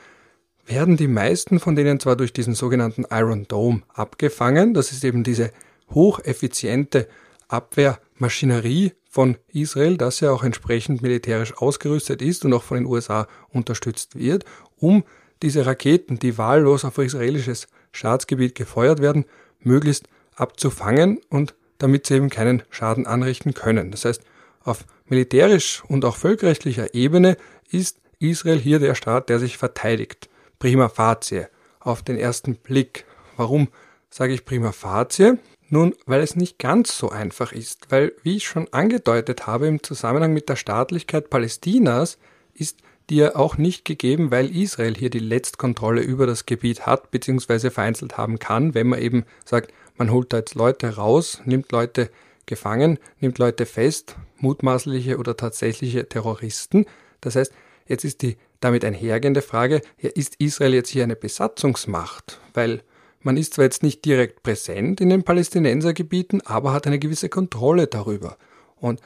[0.64, 5.24] werden die meisten von denen zwar durch diesen sogenannten Iron Dome abgefangen, das ist eben
[5.24, 5.52] diese
[5.90, 7.08] hocheffiziente
[7.48, 13.28] Abwehrmaschinerie von Israel, das ja auch entsprechend militärisch ausgerüstet ist und auch von den USA
[13.48, 14.44] unterstützt wird,
[14.78, 15.04] um
[15.42, 19.24] diese Raketen, die wahllos auf israelisches Staatsgebiet gefeuert werden,
[19.60, 23.90] möglichst abzufangen und damit sie eben keinen Schaden anrichten können.
[23.90, 24.22] Das heißt,
[24.62, 27.36] auf militärisch und auch völkerrechtlicher Ebene
[27.70, 30.28] ist Israel hier der Staat, der sich verteidigt.
[30.58, 31.46] Prima facie.
[31.80, 33.04] Auf den ersten Blick.
[33.36, 33.68] Warum
[34.10, 35.38] sage ich prima facie?
[35.68, 39.82] Nun, weil es nicht ganz so einfach ist, weil, wie ich schon angedeutet habe, im
[39.82, 42.18] Zusammenhang mit der Staatlichkeit Palästinas
[42.54, 42.78] ist
[43.08, 47.70] die ja auch nicht gegeben, weil Israel hier die Letztkontrolle über das Gebiet hat, beziehungsweise
[47.70, 52.10] vereinzelt haben kann, wenn man eben sagt, man holt da jetzt Leute raus, nimmt Leute
[52.46, 56.86] gefangen, nimmt Leute fest, mutmaßliche oder tatsächliche Terroristen.
[57.20, 57.52] Das heißt,
[57.86, 62.40] jetzt ist die damit einhergehende Frage, ja, ist Israel jetzt hier eine Besatzungsmacht?
[62.54, 62.82] Weil
[63.20, 67.86] man ist zwar jetzt nicht direkt präsent in den Palästinensergebieten, aber hat eine gewisse Kontrolle
[67.86, 68.36] darüber.
[68.76, 69.00] Und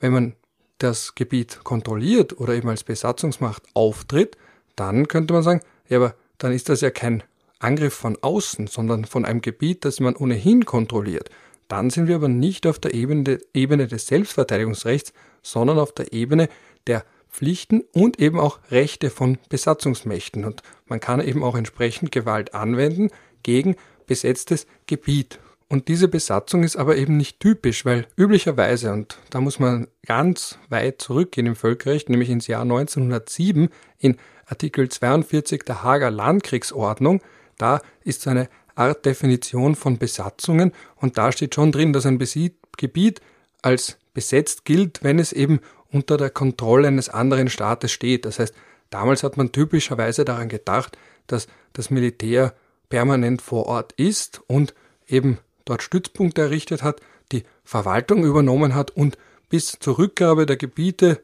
[0.00, 0.34] wenn man
[0.82, 4.36] das Gebiet kontrolliert oder eben als Besatzungsmacht auftritt,
[4.76, 7.22] dann könnte man sagen, ja, aber dann ist das ja kein
[7.58, 11.30] Angriff von außen, sondern von einem Gebiet, das man ohnehin kontrolliert.
[11.68, 15.12] Dann sind wir aber nicht auf der Ebene, Ebene des Selbstverteidigungsrechts,
[15.42, 16.48] sondern auf der Ebene
[16.86, 20.44] der Pflichten und eben auch Rechte von Besatzungsmächten.
[20.44, 23.10] Und man kann eben auch entsprechend Gewalt anwenden
[23.42, 23.76] gegen
[24.06, 25.38] besetztes Gebiet.
[25.72, 30.58] Und diese Besatzung ist aber eben nicht typisch, weil üblicherweise, und da muss man ganz
[30.68, 33.68] weit zurückgehen im Völkerrecht, nämlich ins Jahr 1907
[33.98, 34.16] in
[34.46, 37.22] Artikel 42 der Hager Landkriegsordnung,
[37.56, 42.18] da ist so eine Art Definition von Besatzungen und da steht schon drin, dass ein
[42.18, 43.20] Gebiet
[43.62, 45.60] als besetzt gilt, wenn es eben
[45.92, 48.24] unter der Kontrolle eines anderen Staates steht.
[48.24, 48.54] Das heißt,
[48.90, 50.98] damals hat man typischerweise daran gedacht,
[51.28, 52.54] dass das Militär
[52.88, 54.74] permanent vor Ort ist und
[55.06, 55.38] eben
[55.70, 57.00] dort Stützpunkte errichtet hat,
[57.32, 59.16] die Verwaltung übernommen hat und
[59.48, 61.20] bis zur Rückgabe der Gebiete,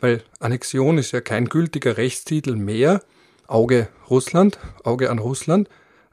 [0.00, 3.02] weil Annexion ist ja kein gültiger Rechtstitel mehr,
[3.46, 5.68] Auge Russland, Auge an Russland,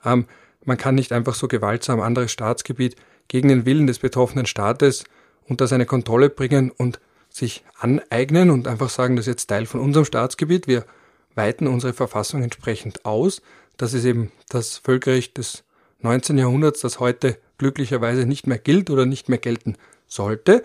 [0.05, 0.25] ähm,
[0.63, 2.95] man kann nicht einfach so gewaltsam anderes Staatsgebiet
[3.27, 5.05] gegen den Willen des betroffenen Staates
[5.47, 9.79] unter seine Kontrolle bringen und sich aneignen und einfach sagen, das ist jetzt Teil von
[9.79, 10.85] unserem Staatsgebiet, wir
[11.33, 13.41] weiten unsere Verfassung entsprechend aus.
[13.77, 15.63] Das ist eben das Völkerrecht des
[16.01, 16.37] 19.
[16.37, 19.75] Jahrhunderts, das heute glücklicherweise nicht mehr gilt oder nicht mehr gelten
[20.07, 20.63] sollte.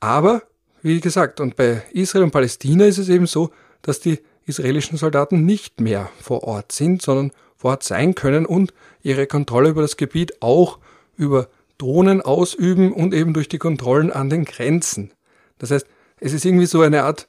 [0.00, 0.42] Aber,
[0.82, 5.46] wie gesagt, und bei Israel und Palästina ist es eben so, dass die israelischen Soldaten
[5.46, 9.96] nicht mehr vor Ort sind, sondern vor Ort sein können und ihre Kontrolle über das
[9.96, 10.78] Gebiet auch
[11.16, 15.12] über Drohnen ausüben und eben durch die Kontrollen an den Grenzen.
[15.58, 15.86] Das heißt,
[16.20, 17.28] es ist irgendwie so eine Art,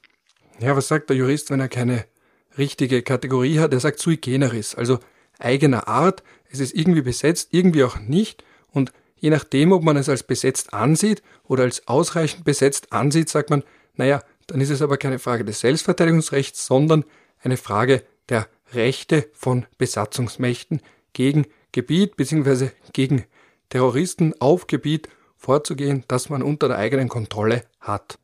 [0.60, 2.04] ja, was sagt der Jurist, wenn er keine
[2.58, 3.72] richtige Kategorie hat?
[3.72, 5.00] Er sagt sui generis, also
[5.40, 6.24] eigener Art.
[6.52, 8.44] Es ist irgendwie besetzt, irgendwie auch nicht.
[8.78, 13.50] Und je nachdem, ob man es als besetzt ansieht oder als ausreichend besetzt ansieht, sagt
[13.50, 13.64] man,
[13.96, 17.04] naja, dann ist es aber keine Frage des Selbstverteidigungsrechts, sondern
[17.42, 20.82] eine Frage der Rechte von Besatzungsmächten
[21.14, 22.70] gegen Gebiet bzw.
[22.94, 23.26] gegen
[23.70, 28.20] Terroristen auf Gebiet vorzugehen, das man unter der eigenen Kontrolle hat.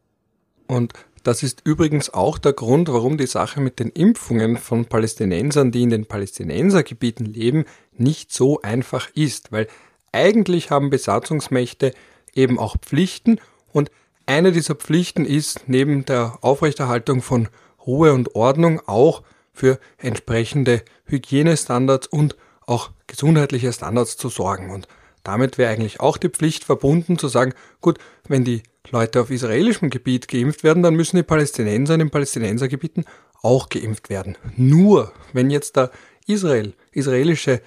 [0.67, 0.93] Und
[1.23, 5.83] das ist übrigens auch der Grund, warum die Sache mit den Impfungen von Palästinensern, die
[5.83, 7.65] in den Palästinensergebieten leben,
[7.97, 9.67] nicht so einfach ist, weil
[10.13, 11.93] eigentlich haben Besatzungsmächte
[12.33, 13.39] eben auch Pflichten
[13.71, 13.91] und
[14.25, 17.49] eine dieser Pflichten ist neben der Aufrechterhaltung von
[17.85, 24.71] Ruhe und Ordnung auch für entsprechende Hygienestandards und auch gesundheitliche Standards zu sorgen.
[24.71, 24.87] Und
[25.23, 29.89] damit wäre eigentlich auch die Pflicht verbunden zu sagen, gut, wenn die Leute auf israelischem
[29.89, 33.05] Gebiet geimpft werden, dann müssen die Palästinenser in den Palästinensergebieten
[33.41, 34.37] auch geimpft werden.
[34.55, 35.91] Nur wenn jetzt da
[36.27, 37.61] Israel israelische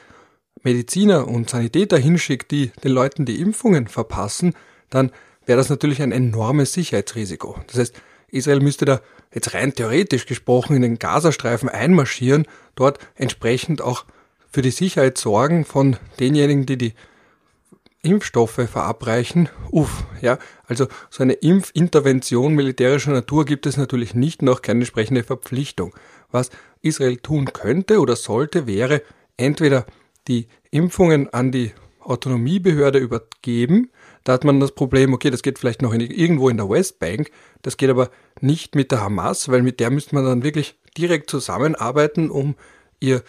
[0.66, 4.54] Mediziner und Sanitäter hinschickt, die den Leuten die Impfungen verpassen,
[4.90, 5.12] dann
[5.46, 7.56] wäre das natürlich ein enormes Sicherheitsrisiko.
[7.68, 7.94] Das heißt,
[8.32, 9.00] Israel müsste da
[9.32, 14.06] jetzt rein theoretisch gesprochen in den Gazastreifen einmarschieren, dort entsprechend auch
[14.50, 16.94] für die Sicherheit sorgen von denjenigen, die die
[18.02, 19.48] Impfstoffe verabreichen.
[19.70, 20.36] Uff, ja,
[20.66, 25.94] also so eine Impfintervention militärischer Natur gibt es natürlich nicht, noch keine entsprechende Verpflichtung.
[26.32, 26.50] Was
[26.82, 29.02] Israel tun könnte oder sollte, wäre
[29.36, 29.86] entweder
[30.28, 33.90] die Impfungen an die Autonomiebehörde übergeben.
[34.24, 37.30] Da hat man das Problem, okay, das geht vielleicht noch in, irgendwo in der Westbank,
[37.62, 38.10] das geht aber
[38.40, 42.54] nicht mit der Hamas, weil mit der müsste man dann wirklich direkt zusammenarbeiten, um
[43.00, 43.22] ihr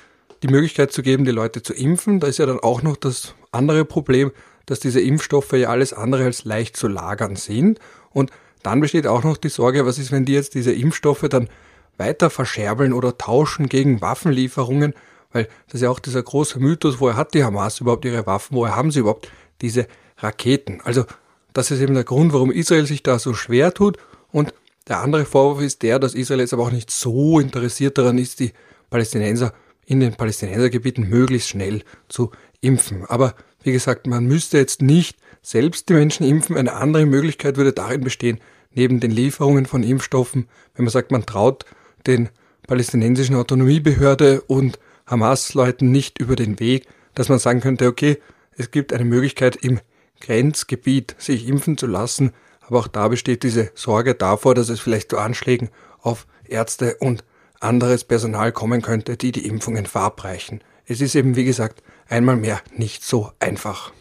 [0.44, 2.20] die Möglichkeit zu geben, die Leute zu impfen.
[2.20, 4.32] Da ist ja dann auch noch das andere Problem,
[4.66, 7.80] dass diese Impfstoffe ja alles andere als leicht zu lagern sind.
[8.12, 8.32] Und
[8.64, 11.50] dann besteht auch noch die Sorge, was ist, wenn die jetzt diese Impfstoffe dann
[11.98, 14.94] weiter verscherbeln oder tauschen gegen Waffenlieferungen,
[15.38, 18.58] weil das ist ja auch dieser große Mythos, woher hat die Hamas überhaupt ihre Waffen,
[18.58, 19.32] woher haben sie überhaupt
[19.62, 19.86] diese
[20.18, 20.82] Raketen?
[20.84, 21.06] Also
[21.54, 23.98] das ist eben der Grund, warum Israel sich da so schwer tut.
[24.32, 24.52] Und
[24.88, 28.40] der andere Vorwurf ist der, dass Israel jetzt aber auch nicht so interessiert daran ist,
[28.40, 28.52] die
[28.90, 29.54] Palästinenser
[29.86, 32.32] in den Palästinensergebieten möglichst schnell zu
[32.62, 33.06] impfen.
[33.06, 36.58] Aber wie gesagt, man müsste jetzt nicht selbst die Menschen impfen.
[36.58, 38.40] Eine andere Möglichkeit würde darin bestehen,
[38.74, 41.66] neben den Lieferungen von Impfstoffen, wenn man sagt, man traut
[42.08, 42.30] den
[42.66, 48.20] palästinensischen Autonomiebehörde und Hamas-Leuten nicht über den Weg, dass man sagen könnte, okay,
[48.56, 49.80] es gibt eine Möglichkeit im
[50.20, 55.10] Grenzgebiet sich impfen zu lassen, aber auch da besteht diese Sorge davor, dass es vielleicht
[55.12, 55.70] zu Anschlägen
[56.02, 57.24] auf Ärzte und
[57.60, 60.62] anderes Personal kommen könnte, die die Impfungen verabreichen.
[60.86, 63.92] Es ist eben, wie gesagt, einmal mehr nicht so einfach.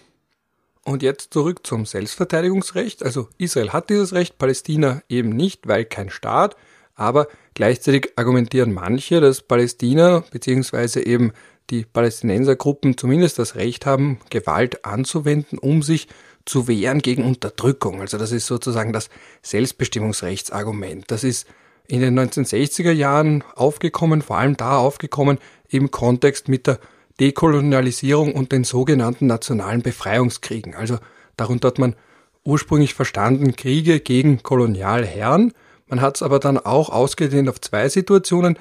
[0.85, 3.03] Und jetzt zurück zum Selbstverteidigungsrecht.
[3.03, 6.57] Also Israel hat dieses Recht, Palästina eben nicht, weil kein Staat.
[6.97, 11.01] Aber gleichzeitig argumentieren manche, dass Palästina bzw.
[11.01, 11.33] eben
[11.71, 16.09] die Palästinensergruppen zumindest das Recht haben, Gewalt anzuwenden, um sich
[16.45, 18.01] zu wehren gegen Unterdrückung.
[18.01, 19.11] Also das ist sozusagen das
[19.43, 21.11] Selbstbestimmungsrechtsargument.
[21.11, 21.47] Das ist
[21.89, 25.39] in den 1960er Jahren aufgekommen, vor allem da aufgekommen
[25.69, 26.79] im Kontext mit der
[27.21, 30.75] Dekolonialisierung und den sogenannten nationalen Befreiungskriegen.
[30.75, 30.99] Also
[31.37, 31.97] darunter hat man
[32.45, 35.53] ursprünglich verstanden Kriege gegen Kolonialherren,
[35.89, 38.59] man hat es aber dann auch ausgedehnt auf zwei Situationen.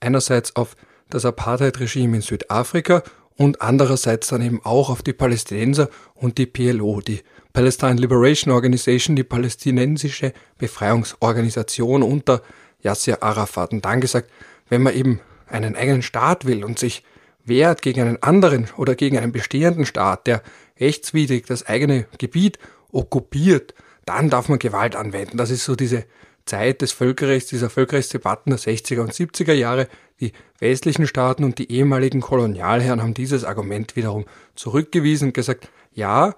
[0.00, 0.76] Einerseits auf
[1.10, 3.02] das Apartheid-Regime in Südafrika
[3.36, 7.22] und andererseits dann eben auch auf die Palästinenser und die PLO, die
[7.52, 12.42] Palestine Liberation Organization, die palästinensische Befreiungsorganisation unter
[12.82, 13.72] Yasser Arafat.
[13.72, 14.30] Und dann gesagt,
[14.68, 17.02] wenn man eben einen eigenen Staat will und sich
[17.44, 20.42] wehrt gegen einen anderen oder gegen einen bestehenden Staat, der
[20.78, 22.58] rechtswidrig das eigene Gebiet
[22.92, 23.74] okkupiert,
[24.04, 25.36] dann darf man Gewalt anwenden.
[25.36, 26.04] Das ist so diese
[26.48, 29.88] Zeit des Völkerrechts, dieser Völkerrechtsdebatten der 60er und 70er Jahre.
[30.20, 34.24] Die westlichen Staaten und die ehemaligen Kolonialherren haben dieses Argument wiederum
[34.56, 36.34] zurückgewiesen und gesagt, ja,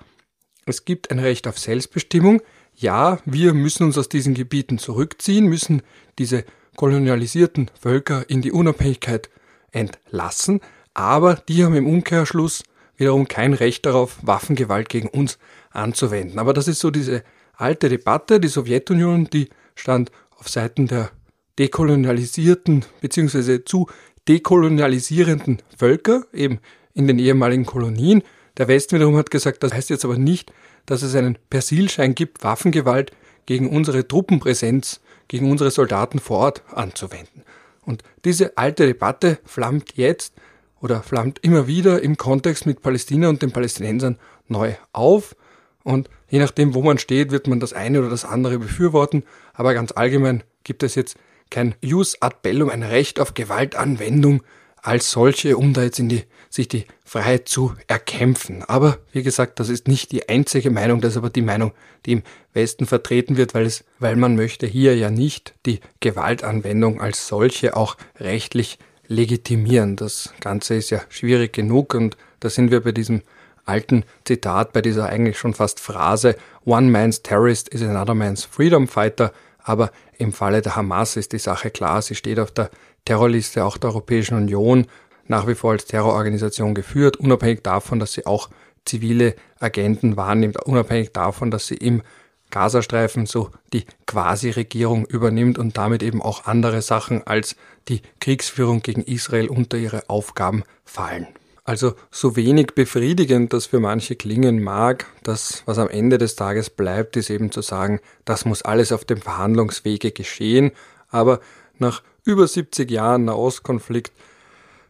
[0.67, 2.43] es gibt ein Recht auf Selbstbestimmung,
[2.75, 5.83] ja, wir müssen uns aus diesen Gebieten zurückziehen, müssen
[6.19, 6.45] diese
[6.77, 9.31] kolonialisierten Völker in die Unabhängigkeit
[9.71, 10.61] entlassen,
[10.95, 12.63] aber die haben im Umkehrschluss
[12.97, 15.39] wiederum kein Recht darauf, Waffengewalt gegen uns
[15.71, 16.39] anzuwenden.
[16.39, 17.23] Aber das ist so diese
[17.55, 18.41] alte Debatte.
[18.41, 19.49] Die Sowjetunion, die
[19.81, 21.11] stand auf Seiten der
[21.59, 23.65] dekolonialisierten bzw.
[23.65, 23.87] zu
[24.29, 26.61] dekolonialisierenden Völker, eben
[26.95, 28.23] in den ehemaligen Kolonien.
[28.57, 30.53] Der Westen wiederum hat gesagt, das heißt jetzt aber nicht,
[30.87, 33.13] dass es einen Persilschein gibt, Waffengewalt
[33.47, 37.43] gegen unsere Truppenpräsenz, gegen unsere Soldaten vor Ort anzuwenden.
[37.83, 40.35] Und diese alte Debatte flammt jetzt
[40.81, 44.19] oder flammt immer wieder im Kontext mit Palästina und den Palästinensern
[44.49, 45.35] neu auf.
[45.83, 49.25] Und je nachdem, wo man steht, wird man das eine oder das andere befürworten.
[49.55, 51.17] Aber ganz allgemein gibt es jetzt
[51.51, 54.43] kein Jus ad bellum, ein Recht auf Gewaltanwendung
[54.83, 58.63] als solche, um da jetzt in die, sich die Freiheit zu erkämpfen.
[58.65, 61.73] Aber wie gesagt, das ist nicht die einzige Meinung, das ist aber die Meinung,
[62.07, 62.23] die im
[62.55, 67.77] Westen vertreten wird, weil es, weil man möchte hier ja nicht die Gewaltanwendung als solche
[67.77, 69.97] auch rechtlich legitimieren.
[69.97, 73.23] Das Ganze ist ja schwierig genug und da sind wir bei diesem
[73.71, 78.89] alten Zitat, bei dieser eigentlich schon fast Phrase, One man's terrorist is another man's freedom
[78.89, 79.33] fighter.
[79.63, 82.71] Aber im Falle der Hamas ist die Sache klar, sie steht auf der
[83.05, 84.87] Terrorliste auch der Europäischen Union,
[85.27, 88.51] nach wie vor als Terrororganisation geführt, unabhängig davon, dass sie auch
[88.85, 92.03] zivile Agenten wahrnimmt, unabhängig davon, dass sie im
[92.51, 97.57] Gazastreifen so die Quasi-Regierung übernimmt und damit eben auch andere Sachen als
[97.89, 101.29] die Kriegsführung gegen Israel unter ihre Aufgaben fallen.
[101.71, 106.69] Also so wenig befriedigend das für manche klingen mag, das, was am Ende des Tages
[106.69, 110.73] bleibt, ist eben zu sagen, das muss alles auf dem Verhandlungswege geschehen,
[111.11, 111.39] aber
[111.79, 114.11] nach über 70 Jahren Nahostkonflikt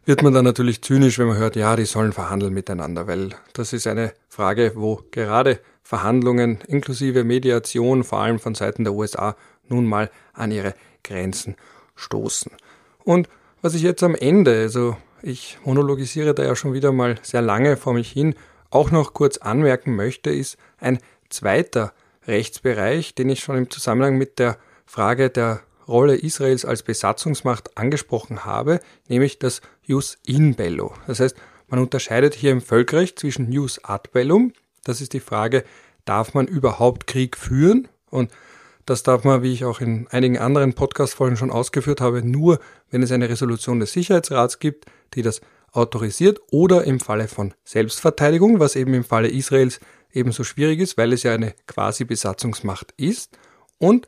[0.05, 3.73] wird man dann natürlich zynisch, wenn man hört, ja, die sollen verhandeln miteinander, weil das
[3.73, 9.35] ist eine Frage, wo gerade Verhandlungen inklusive Mediation, vor allem von Seiten der USA,
[9.69, 10.73] nun mal an ihre
[11.03, 11.57] Grenzen
[11.95, 12.51] stoßen.
[13.03, 13.29] Und
[13.61, 17.77] was ich jetzt am Ende, also ich monologisiere da ja schon wieder mal sehr lange
[17.77, 18.35] vor mich hin,
[18.69, 20.99] auch noch kurz anmerken möchte, ist ein
[21.29, 21.93] zweiter
[22.27, 28.45] Rechtsbereich, den ich schon im Zusammenhang mit der Frage der Rolle Israels als Besatzungsmacht angesprochen
[28.45, 30.93] habe, nämlich das Jus in bello.
[31.07, 31.35] Das heißt,
[31.67, 34.53] man unterscheidet hier im Völkerrecht zwischen Jus ad bellum,
[34.83, 35.63] das ist die Frage,
[36.05, 37.87] darf man überhaupt Krieg führen?
[38.09, 38.31] Und
[38.85, 42.59] das darf man, wie ich auch in einigen anderen Podcast-Folgen schon ausgeführt habe, nur,
[42.89, 48.59] wenn es eine Resolution des Sicherheitsrats gibt, die das autorisiert oder im Falle von Selbstverteidigung,
[48.59, 49.79] was eben im Falle Israels
[50.11, 53.37] ebenso schwierig ist, weil es ja eine quasi Besatzungsmacht ist.
[53.77, 54.07] Und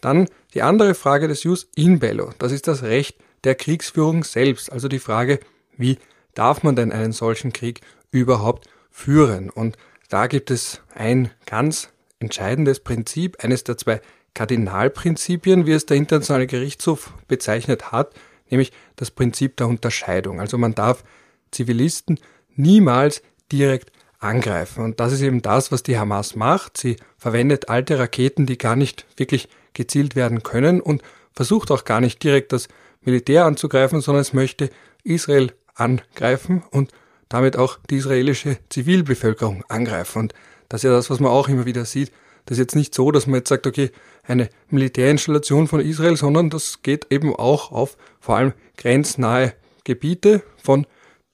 [0.00, 2.30] dann die andere Frage des Jus in bello.
[2.38, 4.70] Das ist das Recht der Kriegsführung selbst.
[4.70, 5.40] Also die Frage,
[5.76, 5.98] wie
[6.34, 9.50] darf man denn einen solchen Krieg überhaupt führen?
[9.50, 9.76] Und
[10.08, 11.88] da gibt es ein ganz
[12.24, 14.00] entscheidendes Prinzip, eines der zwei
[14.34, 18.14] Kardinalprinzipien, wie es der Internationale Gerichtshof bezeichnet hat,
[18.50, 20.40] nämlich das Prinzip der Unterscheidung.
[20.40, 21.04] Also man darf
[21.50, 22.18] Zivilisten
[22.56, 24.82] niemals direkt angreifen.
[24.82, 26.76] Und das ist eben das, was die Hamas macht.
[26.78, 31.02] Sie verwendet alte Raketen, die gar nicht wirklich gezielt werden können und
[31.32, 32.68] versucht auch gar nicht direkt das
[33.02, 34.70] Militär anzugreifen, sondern es möchte
[35.02, 36.90] Israel angreifen und
[37.28, 40.20] damit auch die israelische Zivilbevölkerung angreifen.
[40.20, 40.34] Und
[40.74, 42.10] das ist ja das, was man auch immer wieder sieht.
[42.46, 43.92] Das ist jetzt nicht so, dass man jetzt sagt, okay,
[44.24, 49.54] eine Militärinstallation von Israel, sondern das geht eben auch auf vor allem grenznahe
[49.84, 50.84] Gebiete von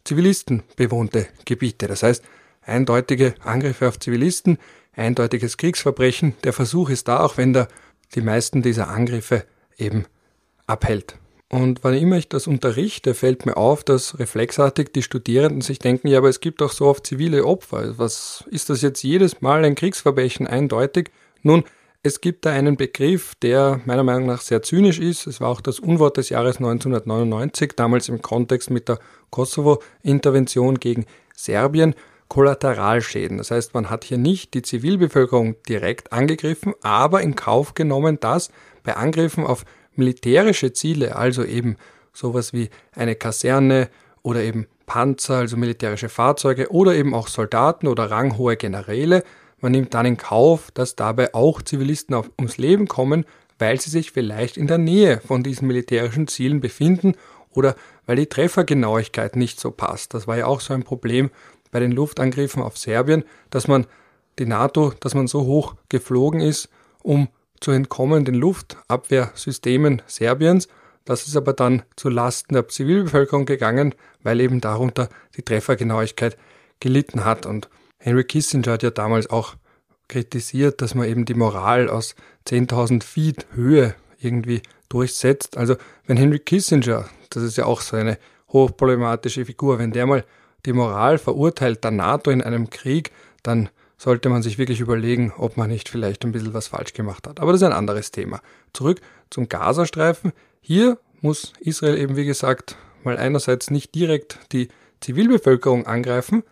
[0.04, 1.86] Zivilisten bewohnte Gebiete.
[1.86, 2.22] Das heißt,
[2.60, 4.58] eindeutige Angriffe auf Zivilisten,
[4.94, 6.34] eindeutiges Kriegsverbrechen.
[6.44, 7.68] Der Versuch ist da, auch wenn der
[8.14, 9.46] die meisten dieser Angriffe
[9.78, 10.04] eben
[10.66, 11.16] abhält.
[11.52, 16.06] Und wann immer ich das unterrichte, fällt mir auf, dass reflexartig die Studierenden sich denken,
[16.06, 17.98] ja, aber es gibt auch so oft zivile Opfer.
[17.98, 21.10] Was ist das jetzt jedes Mal ein Kriegsverbrechen eindeutig?
[21.42, 21.64] Nun,
[22.04, 25.26] es gibt da einen Begriff, der meiner Meinung nach sehr zynisch ist.
[25.26, 31.04] Es war auch das Unwort des Jahres 1999, damals im Kontext mit der Kosovo-Intervention gegen
[31.34, 31.96] Serbien.
[32.28, 33.38] Kollateralschäden.
[33.38, 38.52] Das heißt, man hat hier nicht die Zivilbevölkerung direkt angegriffen, aber in Kauf genommen, dass
[38.84, 39.64] bei Angriffen auf
[40.00, 41.76] militärische Ziele, also eben
[42.12, 43.88] sowas wie eine Kaserne
[44.22, 49.22] oder eben Panzer, also militärische Fahrzeuge oder eben auch Soldaten oder ranghohe Generäle,
[49.60, 53.24] man nimmt dann in Kauf, dass dabei auch Zivilisten auf, ums Leben kommen,
[53.58, 57.14] weil sie sich vielleicht in der Nähe von diesen militärischen Zielen befinden
[57.52, 57.76] oder
[58.06, 60.14] weil die Treffergenauigkeit nicht so passt.
[60.14, 61.30] Das war ja auch so ein Problem
[61.70, 63.86] bei den Luftangriffen auf Serbien, dass man
[64.38, 66.68] die NATO, dass man so hoch geflogen ist,
[67.02, 67.28] um
[67.60, 70.68] zu entkommen den Luftabwehrsystemen Serbiens.
[71.04, 76.36] Das ist aber dann zu Lasten der Zivilbevölkerung gegangen, weil eben darunter die Treffergenauigkeit
[76.78, 77.46] gelitten hat.
[77.46, 79.56] Und Henry Kissinger hat ja damals auch
[80.08, 82.14] kritisiert, dass man eben die Moral aus
[82.48, 85.56] 10.000 Feet Höhe irgendwie durchsetzt.
[85.56, 88.18] Also wenn Henry Kissinger, das ist ja auch so eine
[88.52, 90.24] hochproblematische Figur, wenn der mal
[90.66, 93.70] die Moral verurteilt der NATO in einem Krieg, dann
[94.00, 97.38] sollte man sich wirklich überlegen, ob man nicht vielleicht ein bisschen was falsch gemacht hat.
[97.38, 98.40] Aber das ist ein anderes Thema.
[98.72, 98.98] Zurück
[99.28, 100.32] zum Gazastreifen.
[100.62, 104.68] Hier muss Israel eben, wie gesagt, mal einerseits nicht direkt die
[105.02, 106.44] Zivilbevölkerung angreifen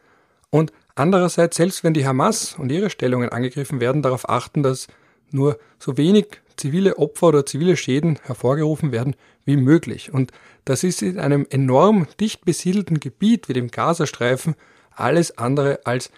[0.51, 4.87] und andererseits, selbst wenn die Hamas und ihre Stellungen angegriffen werden, darauf achten, dass
[5.31, 6.27] nur so wenig
[6.59, 10.13] zivile Opfer oder zivile Schäden hervorgerufen werden wie möglich.
[10.13, 10.33] Und
[10.67, 14.55] das ist in einem enorm dicht besiedelten Gebiet wie dem Gazastreifen
[14.91, 16.11] alles andere als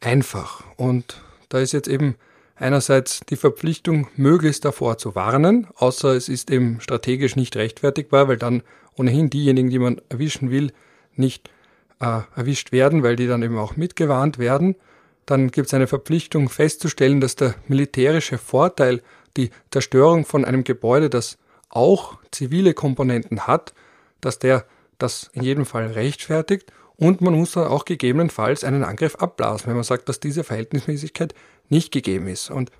[0.00, 0.64] einfach.
[0.76, 2.16] Und da ist jetzt eben
[2.56, 8.36] einerseits die Verpflichtung, möglichst davor zu warnen, außer es ist eben strategisch nicht rechtfertigbar, weil
[8.36, 8.62] dann
[8.96, 10.72] ohnehin diejenigen, die man erwischen will,
[11.16, 11.50] nicht
[12.00, 14.76] äh, erwischt werden, weil die dann eben auch mitgewarnt werden.
[15.26, 19.02] Dann gibt es eine Verpflichtung festzustellen, dass der militärische Vorteil,
[19.36, 21.38] die Zerstörung von einem Gebäude, das
[21.70, 23.74] auch zivile Komponenten hat,
[24.20, 24.64] dass der
[24.98, 29.74] das in jedem Fall rechtfertigt und man muss dann auch gegebenenfalls einen Angriff abblasen, wenn
[29.74, 31.34] man sagt, dass diese Verhältnismäßigkeit
[31.68, 32.50] nicht gegeben ist.
[32.50, 32.70] Und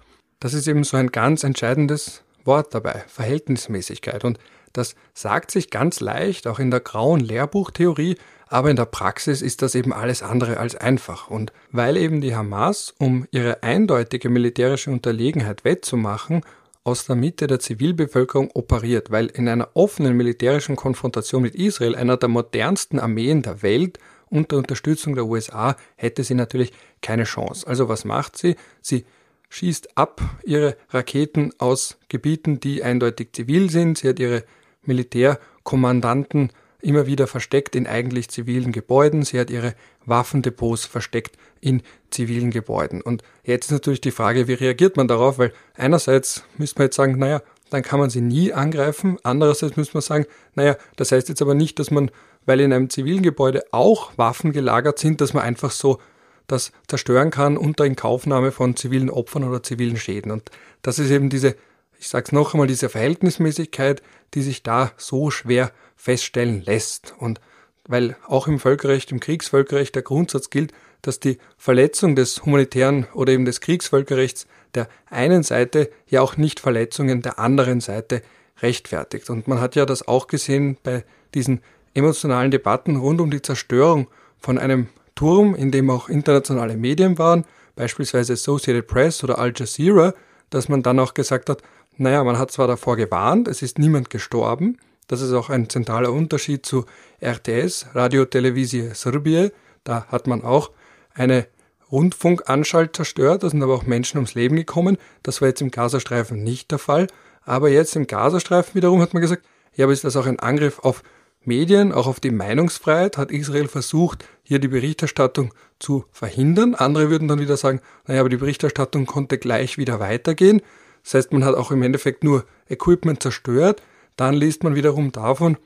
[0.41, 4.25] das ist eben so ein ganz entscheidendes Wort dabei, Verhältnismäßigkeit.
[4.25, 4.39] Und
[4.73, 9.63] das sagt sich ganz leicht, auch in der grauen Lehrbuchtheorie, aber in der Praxis ist
[9.63, 11.29] das eben alles andere als einfach.
[11.29, 16.43] Und weil eben die Hamas, um ihre eindeutige militärische Unterlegenheit wettzumachen,
[16.85, 22.19] aus der Mitte der Zivilbevölkerung operiert, weil in einer offenen militärischen Konfrontation mit Israel, einer
[22.19, 27.67] der modernsten Armeen der Welt, unter Unterstützung der USA, hätte sie natürlich keine Chance.
[27.67, 28.57] Also was macht sie?
[28.83, 29.05] Sie
[29.49, 33.99] schießt ab ihre Raketen aus Gebieten, die eindeutig zivil sind.
[33.99, 34.45] Sie hat ihre
[34.83, 36.51] Militärkommandanten
[36.85, 39.23] immer wieder versteckt in eigentlich zivilen Gebäuden.
[39.23, 39.75] Sie hat ihre
[40.07, 43.01] Waffendepots versteckt in zivilen Gebäuden.
[43.01, 45.39] Und jetzt ist natürlich die Frage, wie reagiert man darauf?
[45.39, 49.19] Weil einerseits müsste man jetzt sagen, naja, dann kann man sie nie angreifen.
[49.23, 52.11] Andererseits müsste man sagen, naja, das heißt jetzt aber nicht, dass man,
[52.47, 55.99] weil in einem zivilen Gebäude auch Waffen gelagert sind, dass man einfach so
[56.47, 60.31] das zerstören kann unter Inkaufnahme von zivilen Opfern oder zivilen Schäden.
[60.31, 60.51] Und
[60.83, 61.57] das ist eben diese,
[61.99, 64.03] ich sage es noch einmal, diese Verhältnismäßigkeit,
[64.35, 67.15] die sich da so schwer feststellen lässt.
[67.19, 67.41] Und
[67.87, 70.73] weil auch im Völkerrecht, im Kriegsvölkerrecht der Grundsatz gilt,
[71.03, 76.61] dass die Verletzung des humanitären oder eben des Kriegsvölkerrechts der einen Seite ja auch nicht
[76.61, 78.23] Verletzungen der anderen Seite
[78.63, 79.31] rechtfertigt.
[79.31, 81.61] Und man hat ja das auch gesehen bei diesen
[81.95, 87.45] emotionalen Debatten rund um die Zerstörung von einem Turm, in dem auch internationale Medien waren,
[87.77, 90.15] beispielsweise Associated Press oder Al Jazeera,
[90.51, 91.63] dass man dann auch gesagt hat,
[91.97, 96.13] naja, man hat zwar davor gewarnt, es ist niemand gestorben, das ist auch ein zentraler
[96.13, 96.87] Unterschied zu
[97.21, 99.53] RTS, Radio Televizije Srbije,
[99.85, 100.71] da hat man auch
[101.15, 101.47] eine
[101.91, 106.43] Rundfunkanstalt zerstört, da sind aber auch Menschen ums Leben gekommen, das war jetzt im Gazastreifen
[106.43, 107.07] nicht der Fall,
[107.43, 109.45] aber jetzt im Gazastreifen wiederum hat man gesagt,
[109.75, 111.03] ja, aber ist das auch ein Angriff auf
[111.47, 116.75] Medien, auch auf die Meinungsfreiheit, hat Israel versucht, hier die Berichterstattung zu verhindern.
[116.75, 120.63] Andere würden dann wieder sagen, naja, aber die Berichterstattung konnte gleich wieder weitergehen.
[121.03, 123.83] Das heißt, man hat auch im Endeffekt nur Equipment zerstört.
[124.17, 125.57] Dann liest man wiederum davon,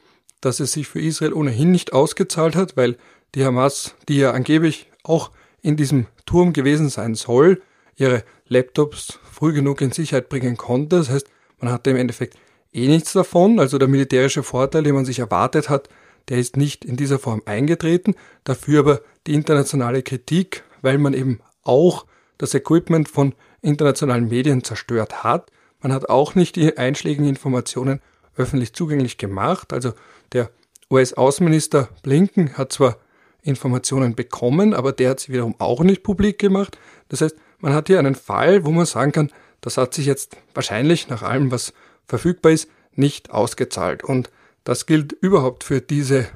[0.41, 2.97] dass es sich für Israel ohnehin nicht ausgezahlt hat, weil
[3.35, 5.31] die Hamas, die ja angeblich auch
[5.61, 7.63] in diesem Turm gewesen sein soll,
[7.97, 10.97] ihre Laptops früh genug in Sicherheit bringen konnte.
[10.97, 11.29] Das heißt,
[11.59, 12.39] man hatte im Endeffekt
[12.73, 13.59] eh nichts davon.
[13.59, 15.89] Also der militärische Vorteil, den man sich erwartet hat,
[16.29, 18.15] der ist nicht in dieser Form eingetreten.
[18.45, 22.07] Dafür aber die internationale Kritik, weil man eben auch
[22.39, 25.51] das Equipment von internationalen Medien zerstört hat.
[25.81, 28.01] Man hat auch nicht die einschlägigen Informationen
[28.39, 29.73] öffentlich zugänglich gemacht.
[29.73, 29.93] Also
[30.33, 30.51] der
[30.91, 32.97] US-Außenminister Blinken hat zwar
[33.43, 36.79] Informationen bekommen, aber der hat sie wiederum auch nicht publik gemacht.
[37.09, 40.37] Das heißt, man hat hier einen Fall, wo man sagen kann, das hat sich jetzt
[40.55, 41.73] wahrscheinlich nach allem, was
[42.07, 44.05] verfügbar ist, nicht ausgezahlt.
[44.05, 44.31] Und
[44.65, 46.29] das gilt überhaupt für diese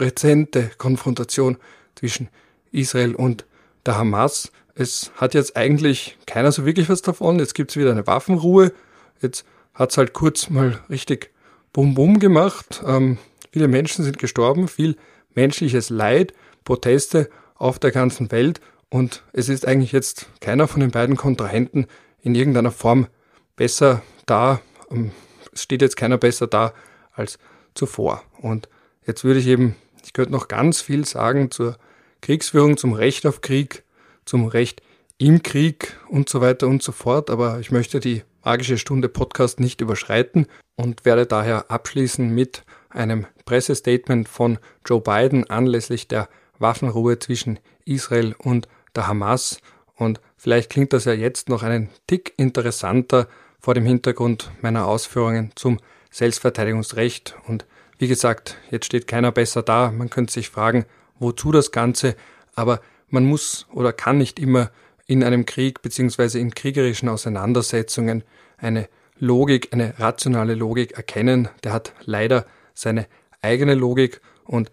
[0.00, 1.56] rezente Konfrontation
[1.94, 2.28] zwischen
[2.72, 3.44] Israel und
[3.86, 4.52] der Hamas.
[4.74, 7.38] Es hat jetzt eigentlich keiner so wirklich was davon.
[7.38, 8.72] Jetzt gibt es wieder eine Waffenruhe.
[9.20, 9.44] Jetzt
[9.74, 11.30] hat es halt kurz mal richtig
[11.72, 12.82] Bum-Bum gemacht.
[12.86, 13.18] Ähm,
[13.52, 14.96] viele Menschen sind gestorben, viel
[15.34, 18.60] menschliches Leid, Proteste auf der ganzen Welt.
[18.88, 21.86] Und es ist eigentlich jetzt keiner von den beiden Kontrahenten
[22.22, 23.06] in irgendeiner Form
[23.56, 24.60] besser da
[24.90, 25.12] ähm,
[25.52, 26.72] es steht jetzt keiner besser da
[27.12, 27.38] als
[27.74, 28.22] zuvor.
[28.40, 28.68] Und
[29.06, 31.76] jetzt würde ich eben, ich könnte noch ganz viel sagen zur
[32.20, 33.84] Kriegsführung, zum Recht auf Krieg,
[34.24, 34.82] zum Recht
[35.18, 39.60] im Krieg und so weiter und so fort, aber ich möchte die magische Stunde Podcast
[39.60, 46.28] nicht überschreiten und werde daher abschließen mit einem Pressestatement von Joe Biden anlässlich der
[46.58, 49.60] Waffenruhe zwischen Israel und der Hamas.
[49.96, 53.28] Und vielleicht klingt das ja jetzt noch einen Tick interessanter
[53.60, 55.78] vor dem Hintergrund meiner Ausführungen zum
[56.10, 57.36] Selbstverteidigungsrecht.
[57.46, 57.66] Und
[57.98, 59.90] wie gesagt, jetzt steht keiner besser da.
[59.90, 60.86] Man könnte sich fragen,
[61.18, 62.16] wozu das Ganze,
[62.54, 64.70] aber man muss oder kann nicht immer
[65.10, 68.22] in einem Krieg beziehungsweise in kriegerischen Auseinandersetzungen
[68.58, 68.88] eine
[69.18, 71.48] Logik, eine rationale Logik erkennen.
[71.64, 73.08] Der hat leider seine
[73.42, 74.70] eigene Logik und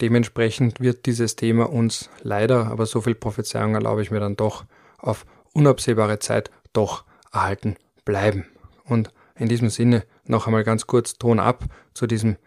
[0.00, 4.64] dementsprechend wird dieses Thema uns leider, aber so viel Prophezeiung erlaube ich mir dann doch,
[4.98, 8.46] auf unabsehbare Zeit doch erhalten bleiben.
[8.82, 11.62] Und in diesem Sinne noch einmal ganz kurz Ton ab
[11.94, 12.38] zu diesem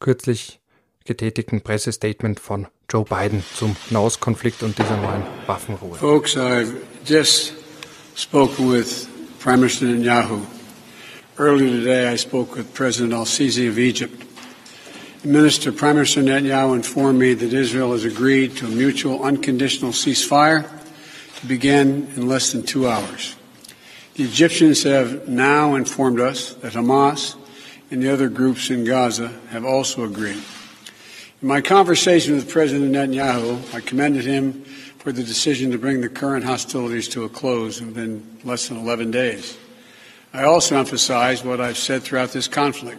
[0.00, 0.60] kürzlich
[1.04, 5.96] getätigten Pressestatement von Joe Biden zum Nahostkonflikt und dieser neuen Waffenruhe.
[5.96, 6.72] Folks, I've
[7.04, 7.52] just
[8.16, 9.06] spoken with
[9.38, 10.40] Prime Minister Netanyahu.
[11.38, 14.24] Earlier today, I spoke with President al-Sisi of Egypt.
[15.24, 20.64] Minister Prime Minister Netanyahu informed me that Israel has agreed to a mutual unconditional ceasefire
[21.40, 23.36] to begin in less than two hours.
[24.14, 27.36] The Egyptians have now informed us that Hamas
[27.90, 30.40] and the other groups in Gaza have also agreed.
[31.44, 34.64] In my conversation with President Netanyahu, I commended him
[34.96, 39.10] for the decision to bring the current hostilities to a close within less than 11
[39.10, 39.54] days.
[40.32, 42.98] I also emphasized what I've said throughout this conflict.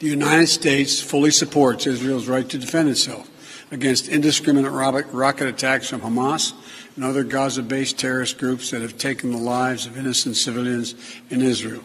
[0.00, 3.30] The United States fully supports Israel's right to defend itself
[3.70, 4.72] against indiscriminate
[5.12, 6.52] rocket attacks from Hamas
[6.96, 10.96] and other Gaza based terrorist groups that have taken the lives of innocent civilians
[11.30, 11.84] in Israel.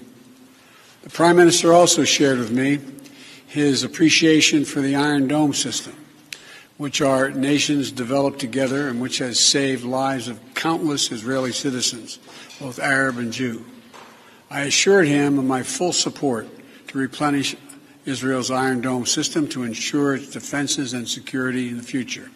[1.04, 2.80] The Prime Minister also shared with me
[3.56, 5.96] his appreciation for the Iron Dome system,
[6.76, 12.20] which our nations developed together and which has saved lives of countless Israeli citizens,
[12.60, 13.64] both Arab and Jew.
[14.50, 16.50] I assured him of my full support
[16.88, 17.56] to replenish
[18.04, 22.30] Israel's Iron Dome system to ensure its defenses and security in the future.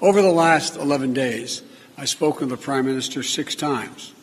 [0.00, 1.60] Over the last 11 days,
[1.98, 4.14] I've spoken with the Prime Minister six times.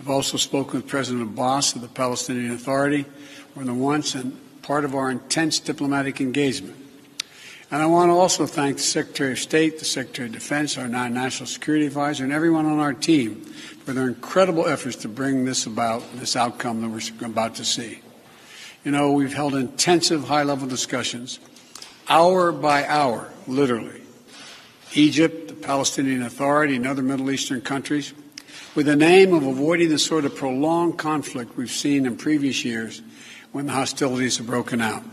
[0.00, 3.06] I've also spoken with President Abbas of the Palestinian Authority
[3.54, 6.76] more than once and part of our intense diplomatic engagement.
[7.72, 10.88] And I want to also thank the Secretary of State, the Secretary of Defense, our
[10.88, 13.40] national security advisor, and everyone on our team
[13.84, 18.00] for their incredible efforts to bring this about, this outcome that we're about to see.
[18.84, 21.40] You know, we've held intensive high level discussions,
[22.08, 24.02] hour by hour, literally.
[24.94, 28.12] Egypt, the Palestinian Authority, and other Middle Eastern countries,
[28.74, 33.00] with the aim of avoiding the sort of prolonged conflict we've seen in previous years
[33.52, 35.04] when the hostilities have broken out.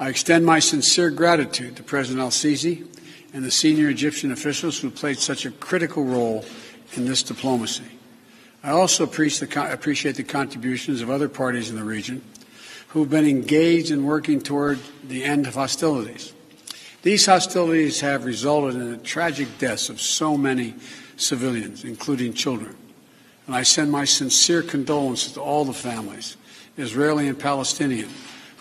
[0.00, 2.86] I extend my sincere gratitude to President Al Sisi
[3.32, 6.44] and the senior Egyptian officials who played such a critical role
[6.94, 7.84] in this diplomacy.
[8.62, 12.22] I also appreciate the contributions of other parties in the region
[12.88, 16.32] who have been engaged in working toward the end of hostilities.
[17.02, 20.74] These hostilities have resulted in the tragic deaths of so many
[21.16, 22.74] civilians, including children.
[23.46, 26.36] And I send my sincere condolences to all the families,
[26.76, 28.08] Israeli and Palestinian,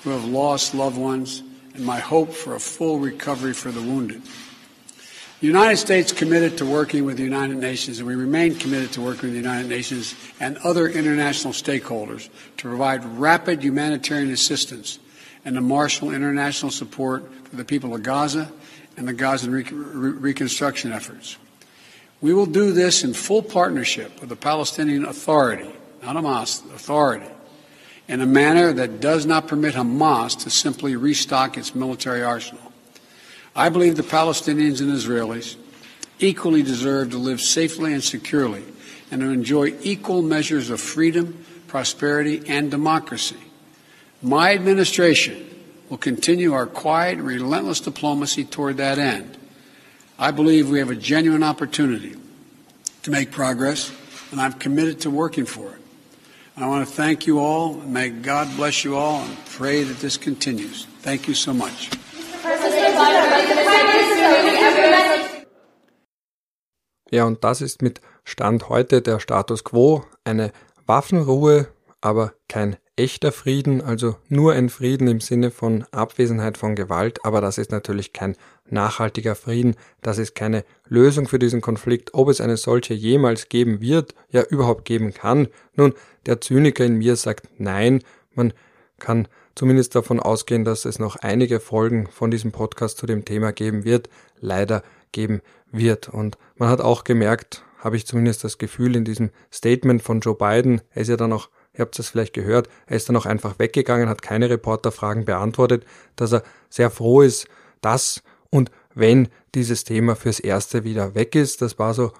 [0.03, 1.43] who have lost loved ones,
[1.73, 4.21] and my hope for a full recovery for the wounded.
[5.43, 9.01] The United States committed to working with the United Nations, and we remain committed to
[9.01, 14.99] working with the United Nations and other international stakeholders to provide rapid humanitarian assistance
[15.43, 18.49] and to marshal international support for the people of Gaza
[18.95, 21.35] and the Gaza re- re- reconstruction efforts.
[22.21, 25.69] We will do this in full partnership with the Palestinian Authority,
[26.01, 27.27] not Hamas, Authority,
[28.07, 32.71] in a manner that does not permit Hamas to simply restock its military arsenal.
[33.55, 35.55] I believe the Palestinians and Israelis
[36.19, 38.63] equally deserve to live safely and securely
[39.11, 43.37] and to enjoy equal measures of freedom, prosperity, and democracy.
[44.21, 45.49] My administration
[45.89, 49.37] will continue our quiet, relentless diplomacy toward that end.
[50.17, 52.15] I believe we have a genuine opportunity
[53.03, 53.91] to make progress,
[54.31, 55.82] and I'm committed to working for it.
[56.55, 57.73] I want to thank you all.
[57.73, 60.85] May God bless you all and pray that this continues.
[61.01, 61.89] Thank you so much.
[67.09, 70.51] Ja, und das ist mit Stand heute der Status quo, eine
[70.85, 71.67] Waffenruhe,
[72.01, 77.41] aber kein echter Frieden, also nur ein Frieden im Sinne von Abwesenheit von Gewalt, aber
[77.41, 78.35] das ist natürlich kein
[78.69, 83.81] nachhaltiger Frieden, das ist keine Lösung für diesen Konflikt, ob es eine solche jemals geben
[83.81, 85.47] wird, ja überhaupt geben kann.
[85.75, 85.93] Nun,
[86.25, 88.03] der Zyniker in mir sagt nein,
[88.33, 88.53] man
[88.99, 93.51] kann zumindest davon ausgehen, dass es noch einige Folgen von diesem Podcast zu dem Thema
[93.51, 94.09] geben wird,
[94.39, 95.41] leider geben
[95.71, 96.09] wird.
[96.09, 100.35] Und man hat auch gemerkt, habe ich zumindest das Gefühl in diesem Statement von Joe
[100.35, 103.25] Biden, er ist ja dann auch ihr habt es vielleicht gehört, er ist dann auch
[103.25, 105.85] einfach weggegangen, hat keine Reporterfragen beantwortet,
[106.15, 107.47] dass er sehr froh ist,
[107.81, 108.21] dass
[108.53, 111.63] und wenn dieses Thema fürs Erste wieder weg ist.
[111.63, 112.11] Das war so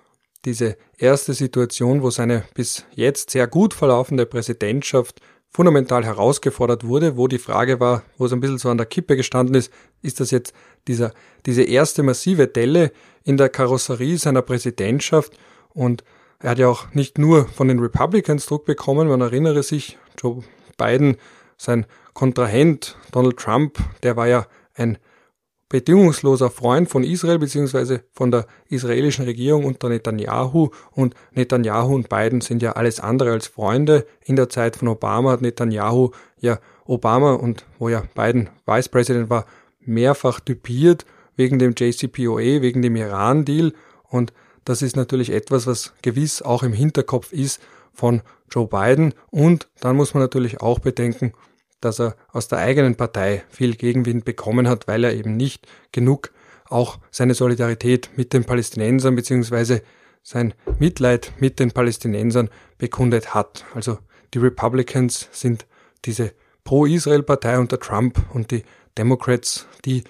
[0.46, 5.22] diese erste Situation, wo seine bis jetzt sehr gut verlaufende Präsidentschaft
[5.52, 9.16] fundamental herausgefordert wurde, wo die Frage war, wo es ein bisschen so an der Kippe
[9.16, 9.72] gestanden ist,
[10.02, 10.56] ist das jetzt
[10.88, 11.12] dieser,
[11.46, 12.92] diese erste massive Delle
[13.24, 15.38] in der Karosserie seiner Präsidentschaft
[15.70, 16.04] und
[16.40, 20.44] er hat ja auch nicht nur von den Republicans Druck bekommen, man erinnere sich, Joe
[20.80, 21.18] Biden,
[21.58, 24.98] sein Kontrahent Donald Trump, der war ja ein
[25.74, 28.02] bedingungsloser Freund von Israel bzw.
[28.12, 33.48] von der israelischen Regierung unter Netanyahu und Netanyahu und Biden sind ja alles andere als
[33.48, 34.06] Freunde.
[34.24, 39.32] In der Zeit von Obama hat Netanyahu ja Obama und wo ja Biden Vice President
[39.32, 39.48] war,
[39.82, 41.08] mehrfach typiert
[41.38, 43.74] wegen dem JCPOA, wegen dem Iran-Deal
[44.08, 44.32] und
[44.66, 47.60] das ist natürlich etwas, was gewiss auch im Hinterkopf ist
[47.94, 48.22] von
[48.52, 49.16] Joe Biden.
[49.32, 51.34] Und dann muss man natürlich auch bedenken,
[51.86, 56.32] dass er aus der eigenen Partei viel Gegenwind bekommen hat, weil er eben nicht genug
[56.70, 59.82] auch seine Solidarität mit den Palästinensern bzw.
[60.24, 63.66] sein Mitleid mit den Palästinensern bekundet hat.
[63.76, 64.00] Also
[64.34, 65.66] die Republicans sind
[66.06, 66.32] diese
[66.64, 68.64] Pro-Israel-Partei unter Trump und die
[68.98, 70.04] Democrats, die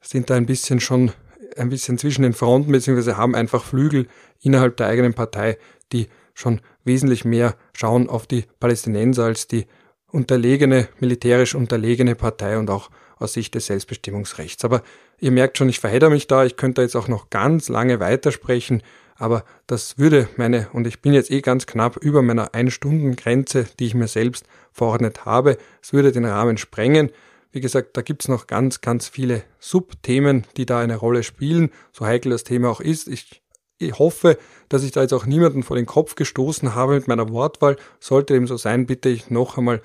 [0.00, 1.12] sind da ein bisschen schon
[1.56, 4.08] ein bisschen zwischen den Fronten, beziehungsweise haben einfach Flügel
[4.40, 5.58] innerhalb der eigenen Partei,
[5.92, 9.66] die schon wesentlich mehr schauen auf die Palästinenser als die
[10.12, 14.64] unterlegene, militärisch unterlegene Partei und auch aus Sicht des Selbstbestimmungsrechts.
[14.64, 14.82] Aber
[15.18, 18.82] ihr merkt schon, ich verhedder mich da, ich könnte jetzt auch noch ganz lange weitersprechen,
[19.16, 23.86] aber das würde meine, und ich bin jetzt eh ganz knapp über meiner Ein-Stunden-Grenze, die
[23.86, 27.10] ich mir selbst verordnet habe, es würde den Rahmen sprengen.
[27.52, 32.04] Wie gesagt, da gibt's noch ganz, ganz viele Subthemen, die da eine Rolle spielen, so
[32.06, 33.06] heikel das Thema auch ist.
[33.08, 33.42] Ich,
[33.78, 34.38] ich hoffe,
[34.68, 37.76] dass ich da jetzt auch niemanden vor den Kopf gestoßen habe mit meiner Wortwahl.
[38.00, 39.82] Sollte dem so sein, bitte ich noch einmal,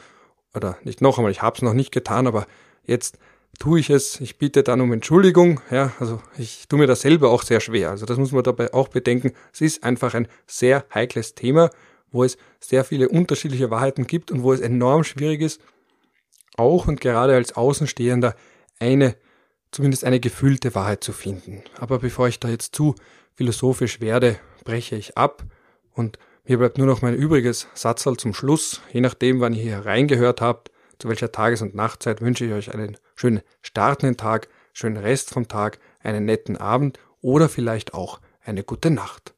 [0.57, 2.47] oder nicht noch einmal, ich habe es noch nicht getan, aber
[2.87, 3.19] Jetzt
[3.59, 7.29] tue ich es, ich bitte dann um Entschuldigung, ja, also ich tue mir das selber
[7.29, 7.91] auch sehr schwer.
[7.91, 9.33] Also das muss man dabei auch bedenken.
[9.53, 11.69] Es ist einfach ein sehr heikles Thema,
[12.11, 15.61] wo es sehr viele unterschiedliche Wahrheiten gibt und wo es enorm schwierig ist,
[16.55, 18.35] auch und gerade als Außenstehender
[18.79, 19.15] eine,
[19.71, 21.61] zumindest eine gefühlte Wahrheit zu finden.
[21.77, 22.95] Aber bevor ich da jetzt zu
[23.35, 25.43] philosophisch werde, breche ich ab
[25.93, 26.17] und
[26.47, 28.81] mir bleibt nur noch mein übriges Satzal zum Schluss.
[28.91, 32.73] Je nachdem, wann ihr hier reingehört habt, zu welcher Tages- und Nachtzeit wünsche ich euch
[32.73, 38.63] einen schönen startenden Tag, schönen Rest vom Tag, einen netten Abend oder vielleicht auch eine
[38.63, 39.33] gute Nacht.